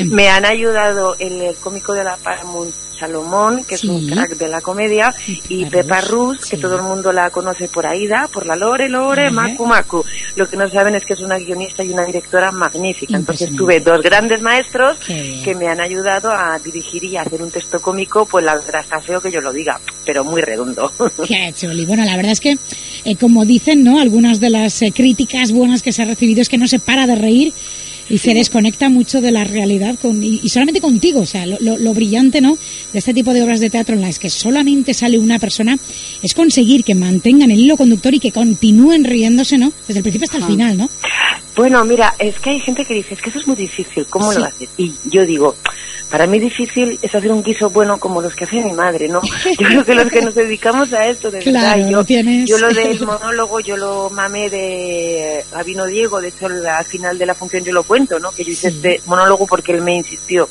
[0.06, 4.60] me han ayudado el, cómico de la Paramount Salomón, que es un crack de la
[4.60, 5.12] comedia,
[5.48, 9.28] y Pepa Rus, que todo el mundo la conoce por Aida, por la Lore, Lore,
[9.28, 10.04] Macu, Macu.
[10.36, 13.16] Lo que no saben es que es una guionista y una directora magnífica.
[13.16, 17.50] Entonces tuve dos grandes maestros que me han ayudado a dirigir y a hacer un
[17.50, 20.92] texto cómico, pues la verdad está feo que yo lo diga, pero muy redondo.
[21.26, 21.84] Qué chulo.
[21.84, 22.56] bueno, la verdad es que,
[23.04, 23.98] eh, como dicen, ¿no?
[23.98, 27.08] Algunas de las eh, críticas buenas que se ha recibido es que no se para
[27.08, 27.52] de reír
[28.08, 32.40] y se desconecta mucho de la realidad con, y, solamente contigo, o sea, lo, brillante,
[32.40, 32.56] ¿no?
[32.92, 35.78] De este tipo de obras de teatro en las que solamente sale una persona
[36.22, 39.72] es conseguir que mantengan el hilo conductor y que continúen riéndose, ¿no?
[39.86, 40.90] Desde el principio hasta el final, ¿no?
[41.56, 44.32] Bueno, mira, es que hay gente que dice, es que eso es muy difícil, ¿cómo
[44.32, 44.70] lo haces?
[44.78, 45.54] Y yo digo,
[46.12, 49.22] para mí difícil es hacer un guiso bueno como los que hace mi madre, ¿no?
[49.58, 53.00] Yo creo que los que nos dedicamos a esto, de verdad, yo, yo lo del
[53.00, 57.72] monólogo, yo lo mamé de Gabino Diego, de hecho al final de la función yo
[57.72, 58.30] lo cuento, ¿no?
[58.30, 60.50] Que yo hice este monólogo porque él me insistió.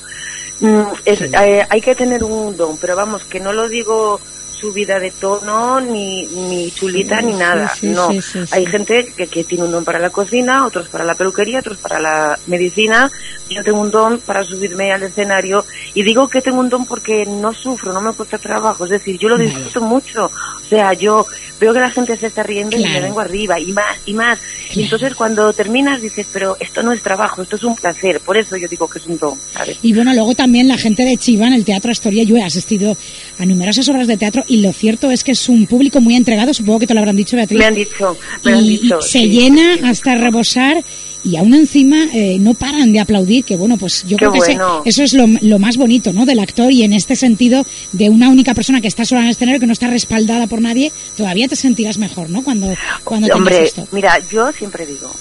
[0.61, 4.19] Mm, eh, hay que tener un don, pero vamos, que no lo digo
[4.61, 7.73] subida de tono, ni, ni chulita, ni nada.
[7.81, 8.09] no,
[8.51, 11.77] hay gente que, que, tiene un don para la cocina, otros para la peluquería, otros
[11.77, 13.11] para la medicina.
[13.49, 17.25] Yo tengo un don para subirme al escenario y digo que tengo un don porque
[17.25, 18.85] no sufro, no me cuesta trabajo.
[18.85, 20.25] Es decir, yo lo disfruto mucho.
[20.25, 21.25] O sea, yo
[21.59, 24.39] veo que la gente se está riendo y me vengo arriba y más y más.
[24.73, 28.19] Y entonces cuando terminas dices, pero esto no es trabajo, esto es un placer.
[28.21, 29.37] Por eso yo digo que es un don.
[29.81, 32.95] Y bueno, luego también la gente de Chiva en el Teatro Astoria, yo he asistido
[33.37, 36.53] a numerosas obras de teatro y lo cierto es que es un público muy entregado,
[36.53, 37.59] supongo que te lo habrán dicho Beatriz.
[37.59, 39.01] Me han dicho, me han dicho.
[39.01, 40.83] se llena hasta rebosar
[41.23, 44.39] y aún encima eh, no paran de aplaudir, que bueno, pues yo Qué creo que
[44.39, 46.25] ese- eso es lo, lo más bonito, ¿no?
[46.25, 49.31] Del actor y en este sentido de una única persona que está sola en el
[49.31, 52.43] escenario, que no está respaldada por nadie, todavía te sentirás mejor, ¿no?
[52.43, 52.73] Cuando,
[53.03, 53.87] cuando Hombre, esto.
[53.91, 55.11] mira, yo siempre digo,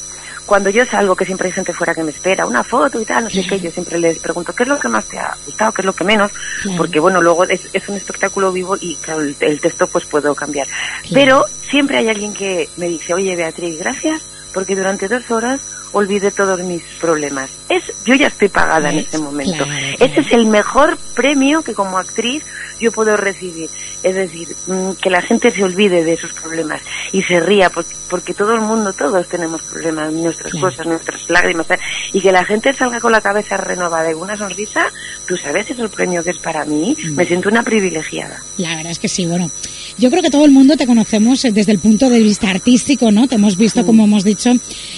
[0.50, 3.22] cuando yo salgo, que siempre hay gente fuera que me espera, una foto y tal,
[3.22, 5.70] no sé qué, yo siempre les pregunto, ¿qué es lo que más te ha gustado?
[5.70, 6.32] ¿Qué es lo que menos?
[6.62, 6.76] Claro.
[6.76, 10.34] Porque bueno, luego es, es un espectáculo vivo y claro, el, el texto pues puedo
[10.34, 10.66] cambiar.
[11.14, 14.22] Pero siempre hay alguien que me dice, oye Beatriz, gracias,
[14.52, 15.60] porque durante dos horas
[15.92, 17.50] olvidé todos mis problemas.
[17.68, 19.64] Es, yo ya estoy pagada en este momento.
[19.64, 20.20] Claro, Ese claro.
[20.22, 22.44] es el mejor premio que como actriz
[22.80, 23.68] yo puedo recibir.
[24.02, 26.80] Es decir, mm, que la gente se olvide de esos problemas
[27.12, 30.68] y se ría, porque, porque todo el mundo, todos tenemos problemas, nuestras Claro.
[30.68, 31.78] cosas, nuestras lágrimas, tal,
[32.14, 34.86] y que la gente salga con la cabeza renovada y una sonrisa,
[35.28, 36.96] tú sabes, es el premio que es para mí.
[37.04, 37.14] Mm.
[37.14, 38.42] Me siento una privilegiada.
[38.56, 39.50] La verdad es que sí, bueno.
[39.98, 43.10] Yo creo que todo el mundo te conocemos eh, desde el punto de vista artístico,
[43.12, 43.28] ¿no?
[43.28, 44.50] Te hemos visto, como hemos dicho,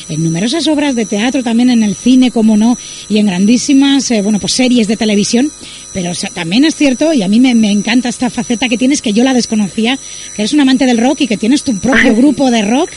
[0.09, 2.77] en numerosas obras de teatro, también en el cine, como no,
[3.09, 5.51] y en grandísimas, eh, bueno, pues series de televisión.
[5.95, 8.77] Pero o sea, también es cierto, y a mí me, me encanta esta faceta que
[8.79, 9.99] tienes, que yo la desconocía,
[10.35, 12.91] que eres un amante del rock y que tienes tu propio grupo de rock.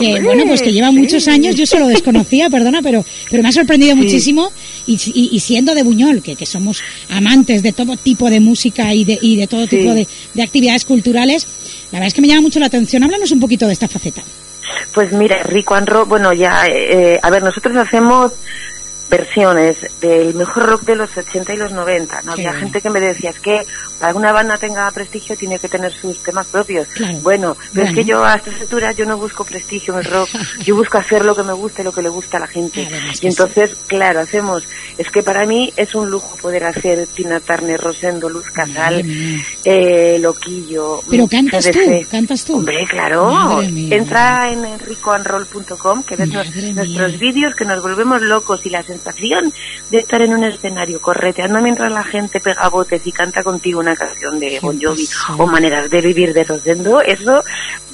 [0.00, 3.52] Que bueno pues que lleva muchos años yo solo desconocía perdona pero pero me ha
[3.52, 4.48] sorprendido muchísimo
[4.86, 6.78] y, y- y siendo de Buñol que, que somos
[7.08, 9.78] amantes de todo tipo de música y de, y de todo Sí.
[9.78, 11.48] tipo de, de actividades culturales
[11.90, 14.22] la verdad es que me llama mucho la atención háblanos un poquito de esta faceta
[14.92, 18.32] Pues mira, Rico and Rock, bueno, ya, eh, a ver, nosotros hacemos
[19.12, 22.22] versiones del mejor rock de los 80 y los 90.
[22.22, 22.34] ¿no?
[22.34, 23.66] Qué Había gente que me decía, es que
[24.00, 26.88] para que una banda tenga prestigio tiene que tener sus temas propios.
[26.88, 27.18] Claro.
[27.20, 30.30] Bueno, pero es que yo a estas alturas yo no busco prestigio en el rock,
[30.64, 32.88] yo busco hacer lo que me gusta y lo que le gusta a la gente.
[33.20, 34.64] Y entonces, claro, hacemos,
[34.96, 39.04] es que para mí es un lujo poder hacer Tina Turner, Rosendo, Luz Casal,
[39.64, 41.02] eh, Loquillo.
[41.10, 43.60] pero mm, cantas tú cantas tú Hombre, claro.
[43.62, 49.52] Entra en enricoandroll.com que ves Madre nuestros vídeos que nos volvemos locos y la sensación
[49.90, 53.96] de estar en un escenario correteando mientras la gente pega botes y canta contigo una
[53.96, 55.06] canción de Bon Jovi
[55.38, 57.42] o maneras de vivir de Rosendo, eso,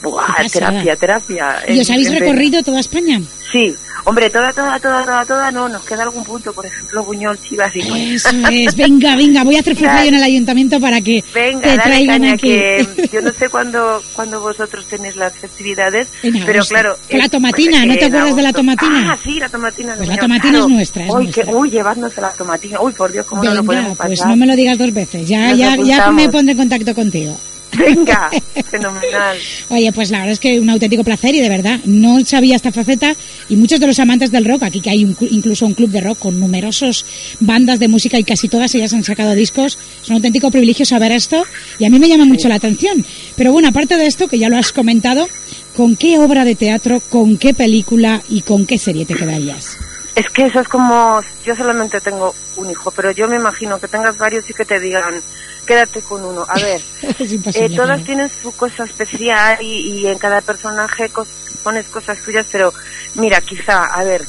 [0.03, 0.47] ¡buah!
[0.53, 1.63] Terapia, terapia.
[1.69, 3.75] y os habéis recorrido toda España Sí,
[4.05, 7.75] hombre, toda, toda, toda, toda, toda, no, nos queda algún punto, por ejemplo, Buñol, Chivas
[7.77, 7.81] y
[8.15, 11.79] eso es venga venga voy a hacer fuerza en el ayuntamiento para que Venga, te
[11.79, 16.75] traigan caña, aquí que yo no sé cuándo, cuándo vosotros tenéis las festividades, pero agosto.
[16.75, 16.97] claro...
[17.11, 19.13] La tomatina, pues, ¿no te acuerdas de la tomatina?
[19.13, 19.95] Ah, sí, la tomatina.
[19.97, 20.67] Pues la tomatina claro.
[20.67, 21.45] es nuestra, es Uy, nuestra.
[21.45, 22.81] que- uy, llevándose la tomatina.
[22.81, 24.07] Uy, por Dios, cómo no lo venga podemos pasar.
[24.09, 26.95] pues no me lo digas dos veces ya Nos ya ya me pondré en contacto
[26.95, 27.37] contigo
[27.77, 28.31] Venga,
[28.71, 29.37] fenomenal.
[29.69, 32.73] Oye, pues la verdad es que un auténtico placer y de verdad no sabía esta
[32.73, 33.15] faceta
[33.49, 35.91] y muchos de los amantes del rock, aquí que hay un clu- incluso un club
[35.91, 37.05] de rock con numerosos
[37.41, 41.13] bandas de música y casi todas ellas han sacado discos, es un auténtico privilegio saber
[41.13, 41.45] esto
[41.79, 43.05] y a mí me llama mucho la atención.
[43.37, 45.29] Pero bueno, aparte de esto, que ya lo has comentado,
[45.77, 49.77] ¿con qué obra de teatro, con qué película y con qué serie te quedarías?
[50.19, 53.87] Es que eso es como, yo solamente tengo un hijo, pero yo me imagino que
[53.87, 55.23] tengas varios y que te digan,
[55.65, 56.45] quédate con uno.
[56.49, 56.81] A ver.
[57.55, 61.29] Eh, todas tienen su cosa especial y, y en cada personaje cos-
[61.63, 62.73] pones cosas tuyas, pero
[63.15, 64.23] mira, quizá, a ver,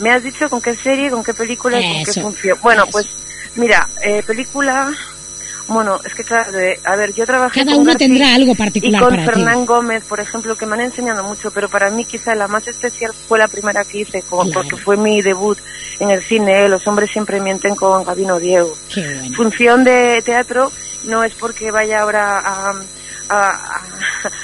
[0.00, 2.58] me has dicho con qué serie, con qué película y con qué función.
[2.62, 2.92] Bueno, eso.
[2.92, 3.06] pues
[3.54, 4.92] mira, eh, película,
[5.66, 8.52] bueno, es que claro, de- a ver, yo trabajé Cada con uno García tendrá algo
[8.52, 9.30] y particular con para ti.
[9.30, 12.66] Fernán Gómez, por ejemplo, que me han enseñado mucho, pero para mí quizá la más
[12.68, 14.68] especial fue la primera que hice, con- Claro.
[14.68, 15.58] porque fue mi debut
[16.00, 19.36] en el cine, Los hombres siempre mienten con Gabino Diego Qué bueno.
[19.36, 20.70] función de teatro
[21.04, 22.70] no es porque vaya ahora a,
[23.28, 23.80] a, a-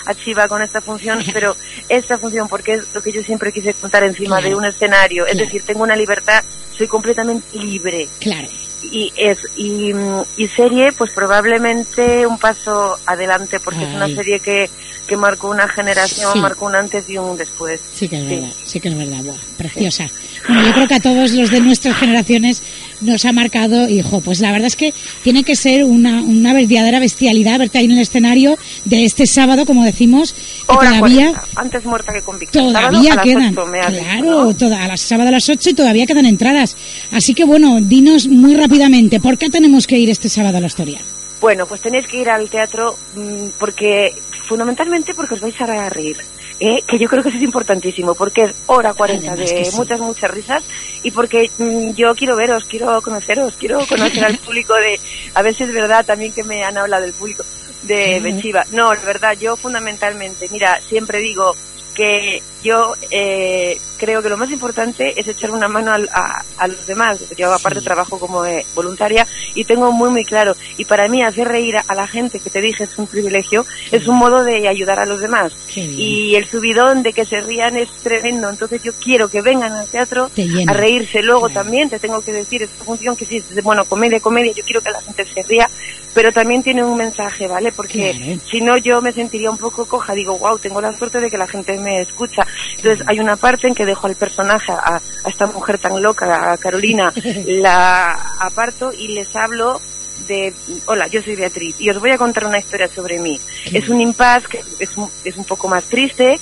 [0.07, 1.57] a Chiva con esta función, pero
[1.89, 4.49] esta función porque es lo que yo siempre quise contar encima Claro.
[4.49, 5.47] de un escenario, es Claro.
[5.47, 6.43] decir, tengo una libertad,
[6.77, 8.49] soy completamente libre Claro.
[8.83, 9.93] Y es y,
[10.37, 14.15] y serie pues probablemente un paso adelante porque es una Ay.
[14.15, 14.71] serie que
[15.07, 16.39] que marcó una generación, Sí.
[16.39, 17.81] marcó un antes y un después.
[17.93, 18.29] Sí que es Sí.
[18.29, 20.07] verdad, sí que es verdad, Buah, preciosa.
[20.47, 22.63] Bueno, yo creo que a todos los de nuestras generaciones
[23.01, 27.01] nos ha marcado, hijo, pues la verdad es que tiene que ser una, una verdadera
[27.01, 31.45] bestialidad verte ahí en el escenario de este sábado, como decimos, que Hora todavía, 40,
[31.57, 32.61] antes muerta que convicta.
[32.61, 34.57] Sábado todavía a las quedan, ocho, me has dicho, claro, ¿no?
[34.57, 36.77] toda- a las sábado a las 8 y todavía quedan entradas.
[37.11, 40.69] Así que bueno, dinos muy rápidamente, ¿por qué tenemos que ir este sábado a la
[40.69, 41.01] historia?
[41.41, 44.15] Bueno, pues tenéis que ir al teatro mm, porque,
[44.45, 46.17] fundamentalmente porque os vais a reír.
[46.61, 46.81] ¿eh?
[46.87, 49.77] Que yo creo que eso es importantísimo, porque es hora 40 Además de sí.
[49.77, 50.63] muchas, muchas risas
[51.03, 55.01] y porque mm, yo quiero veros, quiero conoceros, quiero conocer al público de,
[55.35, 57.43] a ver si es verdad también que me han hablado del público
[57.83, 58.21] de.
[58.21, 58.65] Bechiva.
[58.71, 61.57] No, la verdad, yo fundamentalmente, mira, siempre digo,
[61.95, 66.87] que yo eh, creo que lo más importante es echar una mano a, a, los
[66.87, 67.19] demás.
[67.37, 70.55] Yo aparte trabajo como eh, voluntaria y tengo muy muy claro.
[70.77, 74.07] Y para mí hacer reír a, la gente que te dije es un privilegio, es
[74.07, 75.53] un modo de ayudar a los demás.
[75.75, 78.49] Y el subidón de que se rían es tremendo.
[78.49, 80.31] Entonces yo quiero que vengan al teatro
[80.67, 81.23] a reírse.
[81.23, 84.53] Luego también te tengo que decir esta función que sí es bueno comedia comedia.
[84.53, 85.69] Yo quiero que la gente se ría,
[86.15, 87.73] pero también tiene un mensaje, ¿vale?
[87.73, 90.15] Porque si no yo me sentiría un poco coja.
[90.15, 92.47] Digo, wow, tengo la suerte de que la gente me escucha.
[92.77, 96.59] Entonces hay una parte en que dejo al personaje, a, esta mujer tan loca, a
[96.59, 97.13] Carolina,
[97.47, 99.81] la aparto y les hablo
[100.27, 100.53] de,
[100.87, 103.41] hola, yo soy Beatriz y os voy a contar una historia sobre mí.
[103.73, 106.39] Es un impasse que es un, es un poco más triste,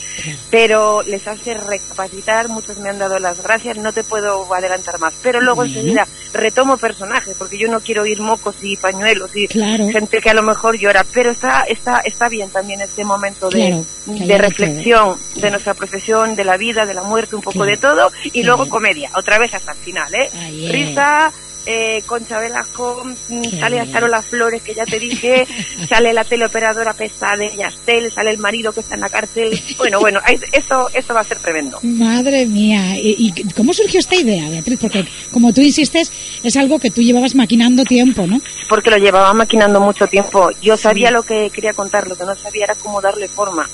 [0.50, 5.14] pero les hace recapacitar, muchos me han dado las gracias, no te puedo adelantar más,
[5.22, 10.20] pero luego enseguida retomo personajes, porque yo no quiero oír mocos y pañuelos y gente
[10.20, 14.38] que a lo mejor llora, pero está, está, está bien también este momento de, de
[14.38, 18.42] reflexión de nuestra profesión, de la vida, de la muerte, un poco de todo, y
[18.42, 20.30] luego comedia, otra vez hasta el final, ¿eh?
[20.70, 21.32] Risa,
[21.70, 25.46] eh, Concha Velasco, mm, sale a las Flores, que ya te dije,
[25.88, 29.60] sale la teleoperadora pesada de Yastel, sale el marido que está en la cárcel.
[29.76, 30.18] Bueno, bueno,
[30.52, 31.78] eso, eso va a ser tremendo.
[31.82, 34.78] Madre mía, ¿y, cómo surgió esta idea, Beatriz?
[34.80, 36.10] Porque, como tú insistes,
[36.42, 38.40] es algo que tú llevabas maquinando tiempo, ¿no?
[38.66, 40.50] Porque lo llevaba maquinando mucho tiempo.
[40.62, 43.68] Yo sabía lo que quería contar, lo que no sabía era cómo darle forma.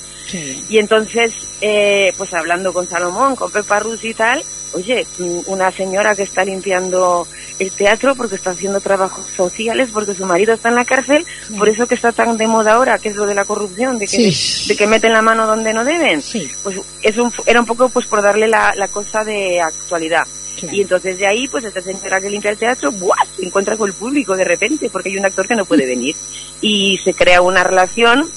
[0.68, 5.70] Y entonces, eh, pues hablando con Salomón, con Pepa Rus y tal, oye, mm, una
[5.70, 7.26] señora que está limpiando
[7.58, 11.24] el teatro porque está haciendo trabajos sociales, porque su marido está en la cárcel,
[11.56, 14.06] por eso que está tan de moda ahora, que es lo de la corrupción, de
[14.06, 14.34] que,
[14.68, 16.22] de que meten la mano donde no deben.
[16.62, 20.26] Pues es un, era un poco pues por darle la, la cosa de actualidad.
[20.72, 23.16] Y entonces de ahí, pues esta señora que limpia el teatro, ¡buah!
[23.36, 26.16] se encuentra con el público de repente, porque hay un actor que no puede venir.
[26.60, 28.30] Y se crea una relación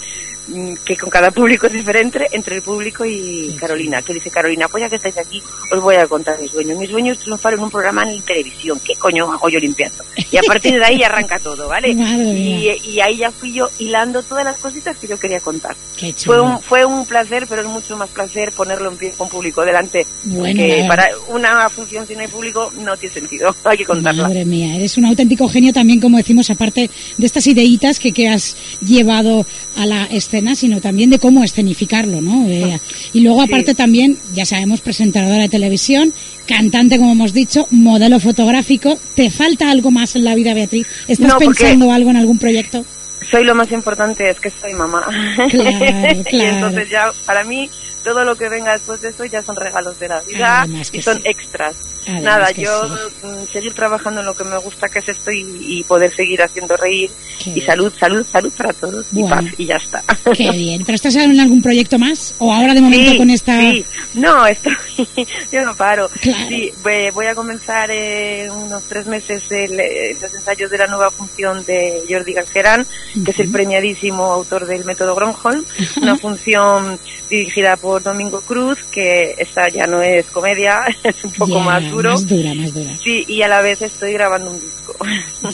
[0.86, 4.82] que con cada público es diferente entre el público y Carolina, que dice Carolina, pues
[4.82, 5.41] ya que estáis aquí,
[5.72, 6.78] os voy a contar mis sueños.
[6.78, 8.80] Mis sueños triunfar en un programa en televisión.
[8.84, 10.04] ¿Qué coño hago yo limpiando?
[10.32, 11.95] Y a partir de ahí arranca todo, ¿vale?
[12.38, 15.76] Y, y, ahí ya fui yo hilando todas las cositas que yo quería contar.
[16.18, 19.64] Fue un, fue un placer, pero es mucho más placer ponerlo en pie con público
[19.64, 20.06] delante.
[20.24, 24.24] porque para una función sin hay público no tiene sentido, hay que contarlo.
[24.24, 28.30] Madre mía, eres un auténtico genio también, como decimos, aparte de estas ideitas que, que
[28.30, 29.45] has llevado
[29.76, 32.48] a la escena sino también de cómo escenificarlo, ¿no?
[32.48, 32.80] Eh,
[33.14, 36.14] y luego, aparte también, ya sabemos, presentadora de televisión,
[36.48, 38.98] cantante, como hemos dicho, modelo fotográfico.
[39.16, 40.88] ¿Te falta algo más en la vida, Beatriz?
[41.08, 42.86] ¿Estás pensando algo en algún proyecto?
[43.30, 45.06] Soy lo más importante, es que soy mamá.
[45.50, 47.70] Claro, y entonces ya, para mí,
[48.08, 51.20] todo lo que venga después de eso ya son regalos de la vida y son
[51.26, 51.76] extras.
[52.08, 56.16] Nada, yo mm, seguir trabajando en lo que me gusta que es esto y, poder
[56.16, 57.10] seguir haciendo reír
[57.45, 60.01] y salud, salud, salud para todos y paz y ya está.
[60.34, 60.84] Qué bien.
[60.86, 63.60] ¿Pero estás en algún proyecto más o ahora de momento con esta?
[63.60, 64.74] Sí, no, estoy,
[65.51, 66.10] yo no paro.
[66.22, 72.03] Sí, voy a comenzar en unos tres meses los ensayos de la nueva función de
[72.10, 72.86] Jordi Gargerán,
[73.26, 75.66] que es el premiadísimo autor del método Gronholm,
[76.01, 76.97] una función
[77.30, 82.12] dirigida por Domingo Cruz, que esta ya no es comedia, es un poco más duro.
[82.12, 82.91] Más dura, más dura.
[83.04, 84.95] Sí, y a la vez estoy grabando un disco.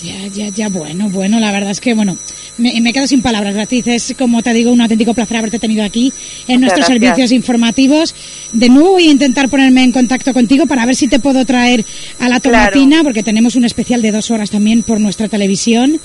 [0.02, 2.18] Ya, ya, ya, bueno, bueno, la verdad es que, bueno,
[2.58, 3.88] me, me quedo sin palabras, Beatriz.
[3.88, 6.14] Es, como te digo, un auténtico placer haberte tenido aquí
[6.48, 8.16] en nuestros servicios informativos.
[8.52, 11.86] De nuevo voy a intentar ponerme en contacto contigo para ver si te puedo traer
[12.20, 16.00] a la tomatina, porque tenemos un especial de dos horas también por nuestra televisión.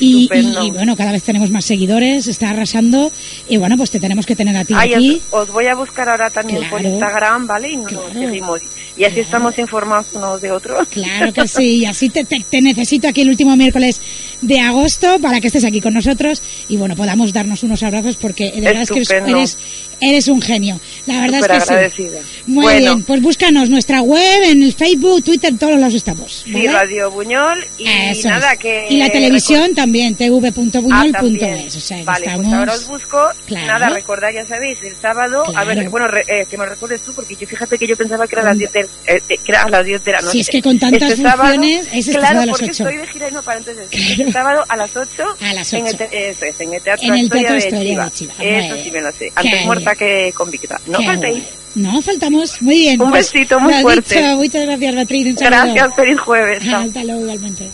[0.00, 3.10] Y, y, bueno, cada vez tenemos más seguidores, está arrasando.
[3.48, 5.22] Y bueno, pues te tenemos que tener a ti aquí.
[5.30, 7.70] Os, voy a buscar ahora también por Instagram, ¿vale?
[7.70, 8.62] Y nos seguimos.
[8.96, 10.88] Y así estamos informados unos de otros.
[10.88, 14.00] Claro que sí, y así te, te, necesito aquí el último miércoles
[14.40, 18.52] de agosto para que estés aquí con nosotros y bueno, podamos darnos unos abrazos porque
[18.52, 19.58] de verdad es que eres,
[20.00, 20.80] eres un genio.
[21.06, 22.08] La verdad es que sí.
[22.46, 26.42] Muy bien, pues búscanos nuestra web, en el Facebook, Twitter, todos los estamos.
[26.44, 27.84] Sí, Radio Buñol y
[28.24, 28.86] nada que...
[28.90, 31.76] Y la televisión también, tv.buñol.es.
[31.76, 33.28] o sea, vale, pues ahora os busco.
[33.50, 37.36] Nada, recordad, ya sabéis, el sábado, a ver, bueno, eh, que me recuerdes tú, porque
[37.36, 39.70] yo fíjate que yo pensaba que era las 10 de, eh, eh, que era a
[39.70, 40.32] las 10 de la noche.
[40.32, 42.82] Si es que con tantas este funciones, sábado, es claro, a las porque 8.
[42.82, 43.88] estoy de gira y no para entonces.
[43.90, 45.76] Este sábado a las 8, a las 8.
[45.76, 48.34] En, el, eso es, en el Teatro, en el teatro Historia, de Chiva.
[48.40, 49.32] Eso sí me lo sé.
[49.34, 50.80] Antes muerta que convicta.
[50.86, 51.44] No faltéis.
[51.76, 52.60] No, faltamos.
[52.62, 53.00] Muy bien.
[53.00, 54.14] Un pues, besito muy fuerte.
[54.14, 54.36] Dicho.
[54.36, 55.26] Muchas gracias, Beatriz.
[55.26, 56.62] Un gracias, feliz jueves.
[56.72, 57.70] Hasta luego, igualmente.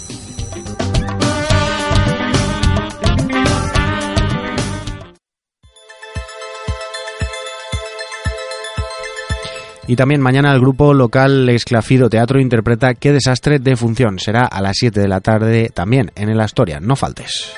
[9.93, 14.19] Y también mañana el grupo local Esclafido Teatro interpreta Qué desastre de función.
[14.19, 16.81] Será a las 7 de la tarde también en el Astoria.
[16.81, 17.53] No faltes.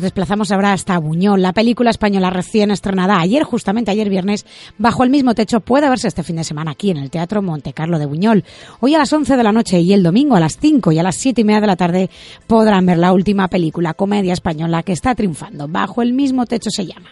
[0.00, 1.42] Desplazamos ahora hasta Buñol.
[1.42, 4.46] La película española recién estrenada ayer, justamente ayer viernes,
[4.78, 7.72] bajo el mismo techo, puede verse este fin de semana aquí en el Teatro Monte
[7.72, 8.44] Carlo de Buñol.
[8.80, 11.02] Hoy a las 11 de la noche y el domingo a las 5 y a
[11.02, 12.10] las 7 y media de la tarde
[12.46, 15.68] podrán ver la última película, comedia española que está triunfando.
[15.68, 17.10] Bajo el mismo techo se llama.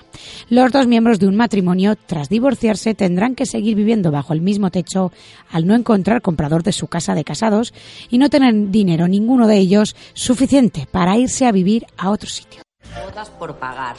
[0.49, 4.70] Los dos miembros de un matrimonio, tras divorciarse, tendrán que seguir viviendo bajo el mismo
[4.70, 5.12] techo
[5.51, 7.74] al no encontrar comprador de su casa de casados
[8.09, 12.62] y no tener dinero ninguno de ellos suficiente para irse a vivir a otro sitio.
[13.09, 13.96] Botas por pagar.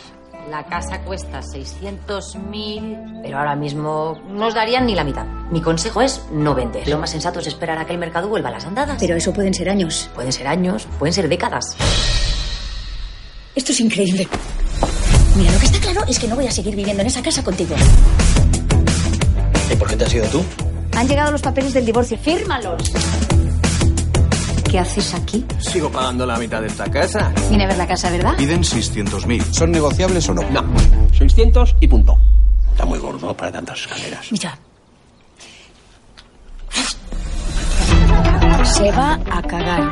[0.52, 5.26] La casa cuesta 600.000, pero ahora mismo no os darían ni la mitad.
[5.50, 6.88] Mi consejo es no vender.
[6.88, 8.98] Lo más sensato es esperar a que el mercado vuelva a las andadas.
[9.00, 10.12] Pero eso pueden ser años.
[10.14, 11.76] Pueden ser años, pueden ser décadas.
[13.56, 14.28] Esto es increíble.
[15.36, 17.44] Mira, lo que está claro es que no voy a seguir viviendo en esa casa
[17.44, 17.76] contigo.
[19.74, 20.44] ¿Y por qué te has ido tú?
[20.96, 22.16] Han llegado los papeles del divorcio.
[22.20, 22.84] ¡Fírmalos!
[24.70, 25.44] ¿Qué haces aquí?
[25.60, 27.34] Sigo pagando la mitad de esta casa.
[27.50, 28.36] Vine a ver la casa, ¿verdad?
[28.38, 29.52] Piden 600.000.
[29.52, 30.44] ¿Son negociables o no?
[30.52, 30.64] No.
[31.18, 32.18] 600 y punto.
[32.72, 34.32] Está muy gordo para tantas escaleras.
[34.32, 34.58] Mira.
[38.64, 39.92] Se va a cagar.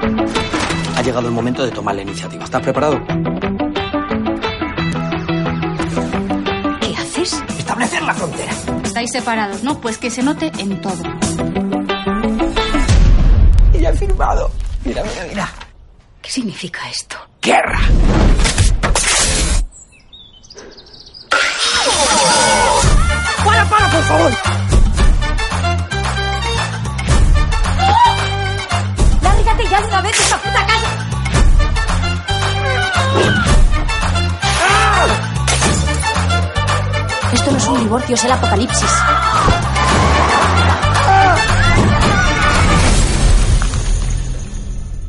[0.95, 2.43] Ha llegado el momento de tomar la iniciativa.
[2.43, 2.99] ¿Estás preparado?
[6.81, 7.43] ¿Qué haces?
[7.57, 8.53] Establecer la frontera.
[8.83, 9.81] Estáis separados, ¿no?
[9.81, 11.01] Pues que se note en todo.
[13.73, 14.51] Y ya he firmado.
[14.87, 15.49] Mira, mira, mira.
[16.21, 17.17] ¿Qué significa esto?
[17.41, 17.77] ¡Guerra!
[23.43, 24.31] ¡Para, para, por favor!
[29.23, 30.87] ¡Lárgate ya de una vez de esta puta casa!
[37.33, 38.91] Esto no es un divorcio, es el apocalipsis.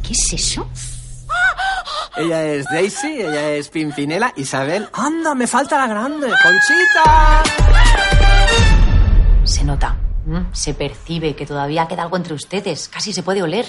[0.09, 0.67] ¿Qué es eso?
[2.17, 4.89] Ella es Daisy, ella es Pimpinela, Isabel.
[4.95, 6.29] ¡Anda, me falta la grande!
[6.43, 7.43] ¡Conchita!
[9.45, 9.99] Se nota,
[10.53, 12.89] se percibe que todavía queda algo entre ustedes.
[12.89, 13.67] Casi se puede oler.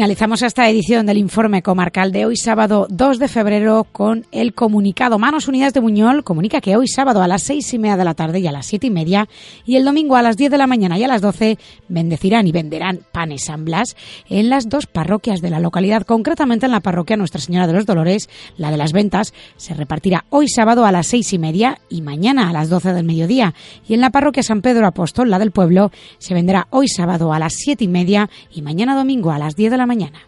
[0.00, 5.18] Finalizamos esta edición del informe comarcal de hoy sábado 2 de febrero con el comunicado.
[5.18, 8.14] Manos Unidas de Buñol comunica que hoy sábado a las seis y media de la
[8.14, 9.28] tarde y a las siete y media
[9.66, 12.52] y el domingo a las 10 de la mañana y a las 12 bendecirán y
[12.52, 13.94] venderán panes San Blas
[14.30, 17.84] en las dos parroquias de la localidad, concretamente en la parroquia Nuestra Señora de los
[17.84, 22.00] Dolores, la de las ventas, se repartirá hoy sábado a las seis y media y
[22.00, 23.52] mañana a las 12 del mediodía
[23.86, 27.38] y en la parroquia San Pedro Apóstol, la del pueblo, se venderá hoy sábado a
[27.38, 30.20] las siete y media y mañana domingo a las 10 de la mañana.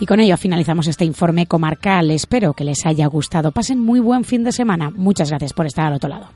[0.00, 2.10] Y con ello finalizamos este informe comarcal.
[2.10, 3.52] Espero que les haya gustado.
[3.52, 4.90] Pasen muy buen fin de semana.
[4.90, 6.28] Muchas gracias por estar al otro lado.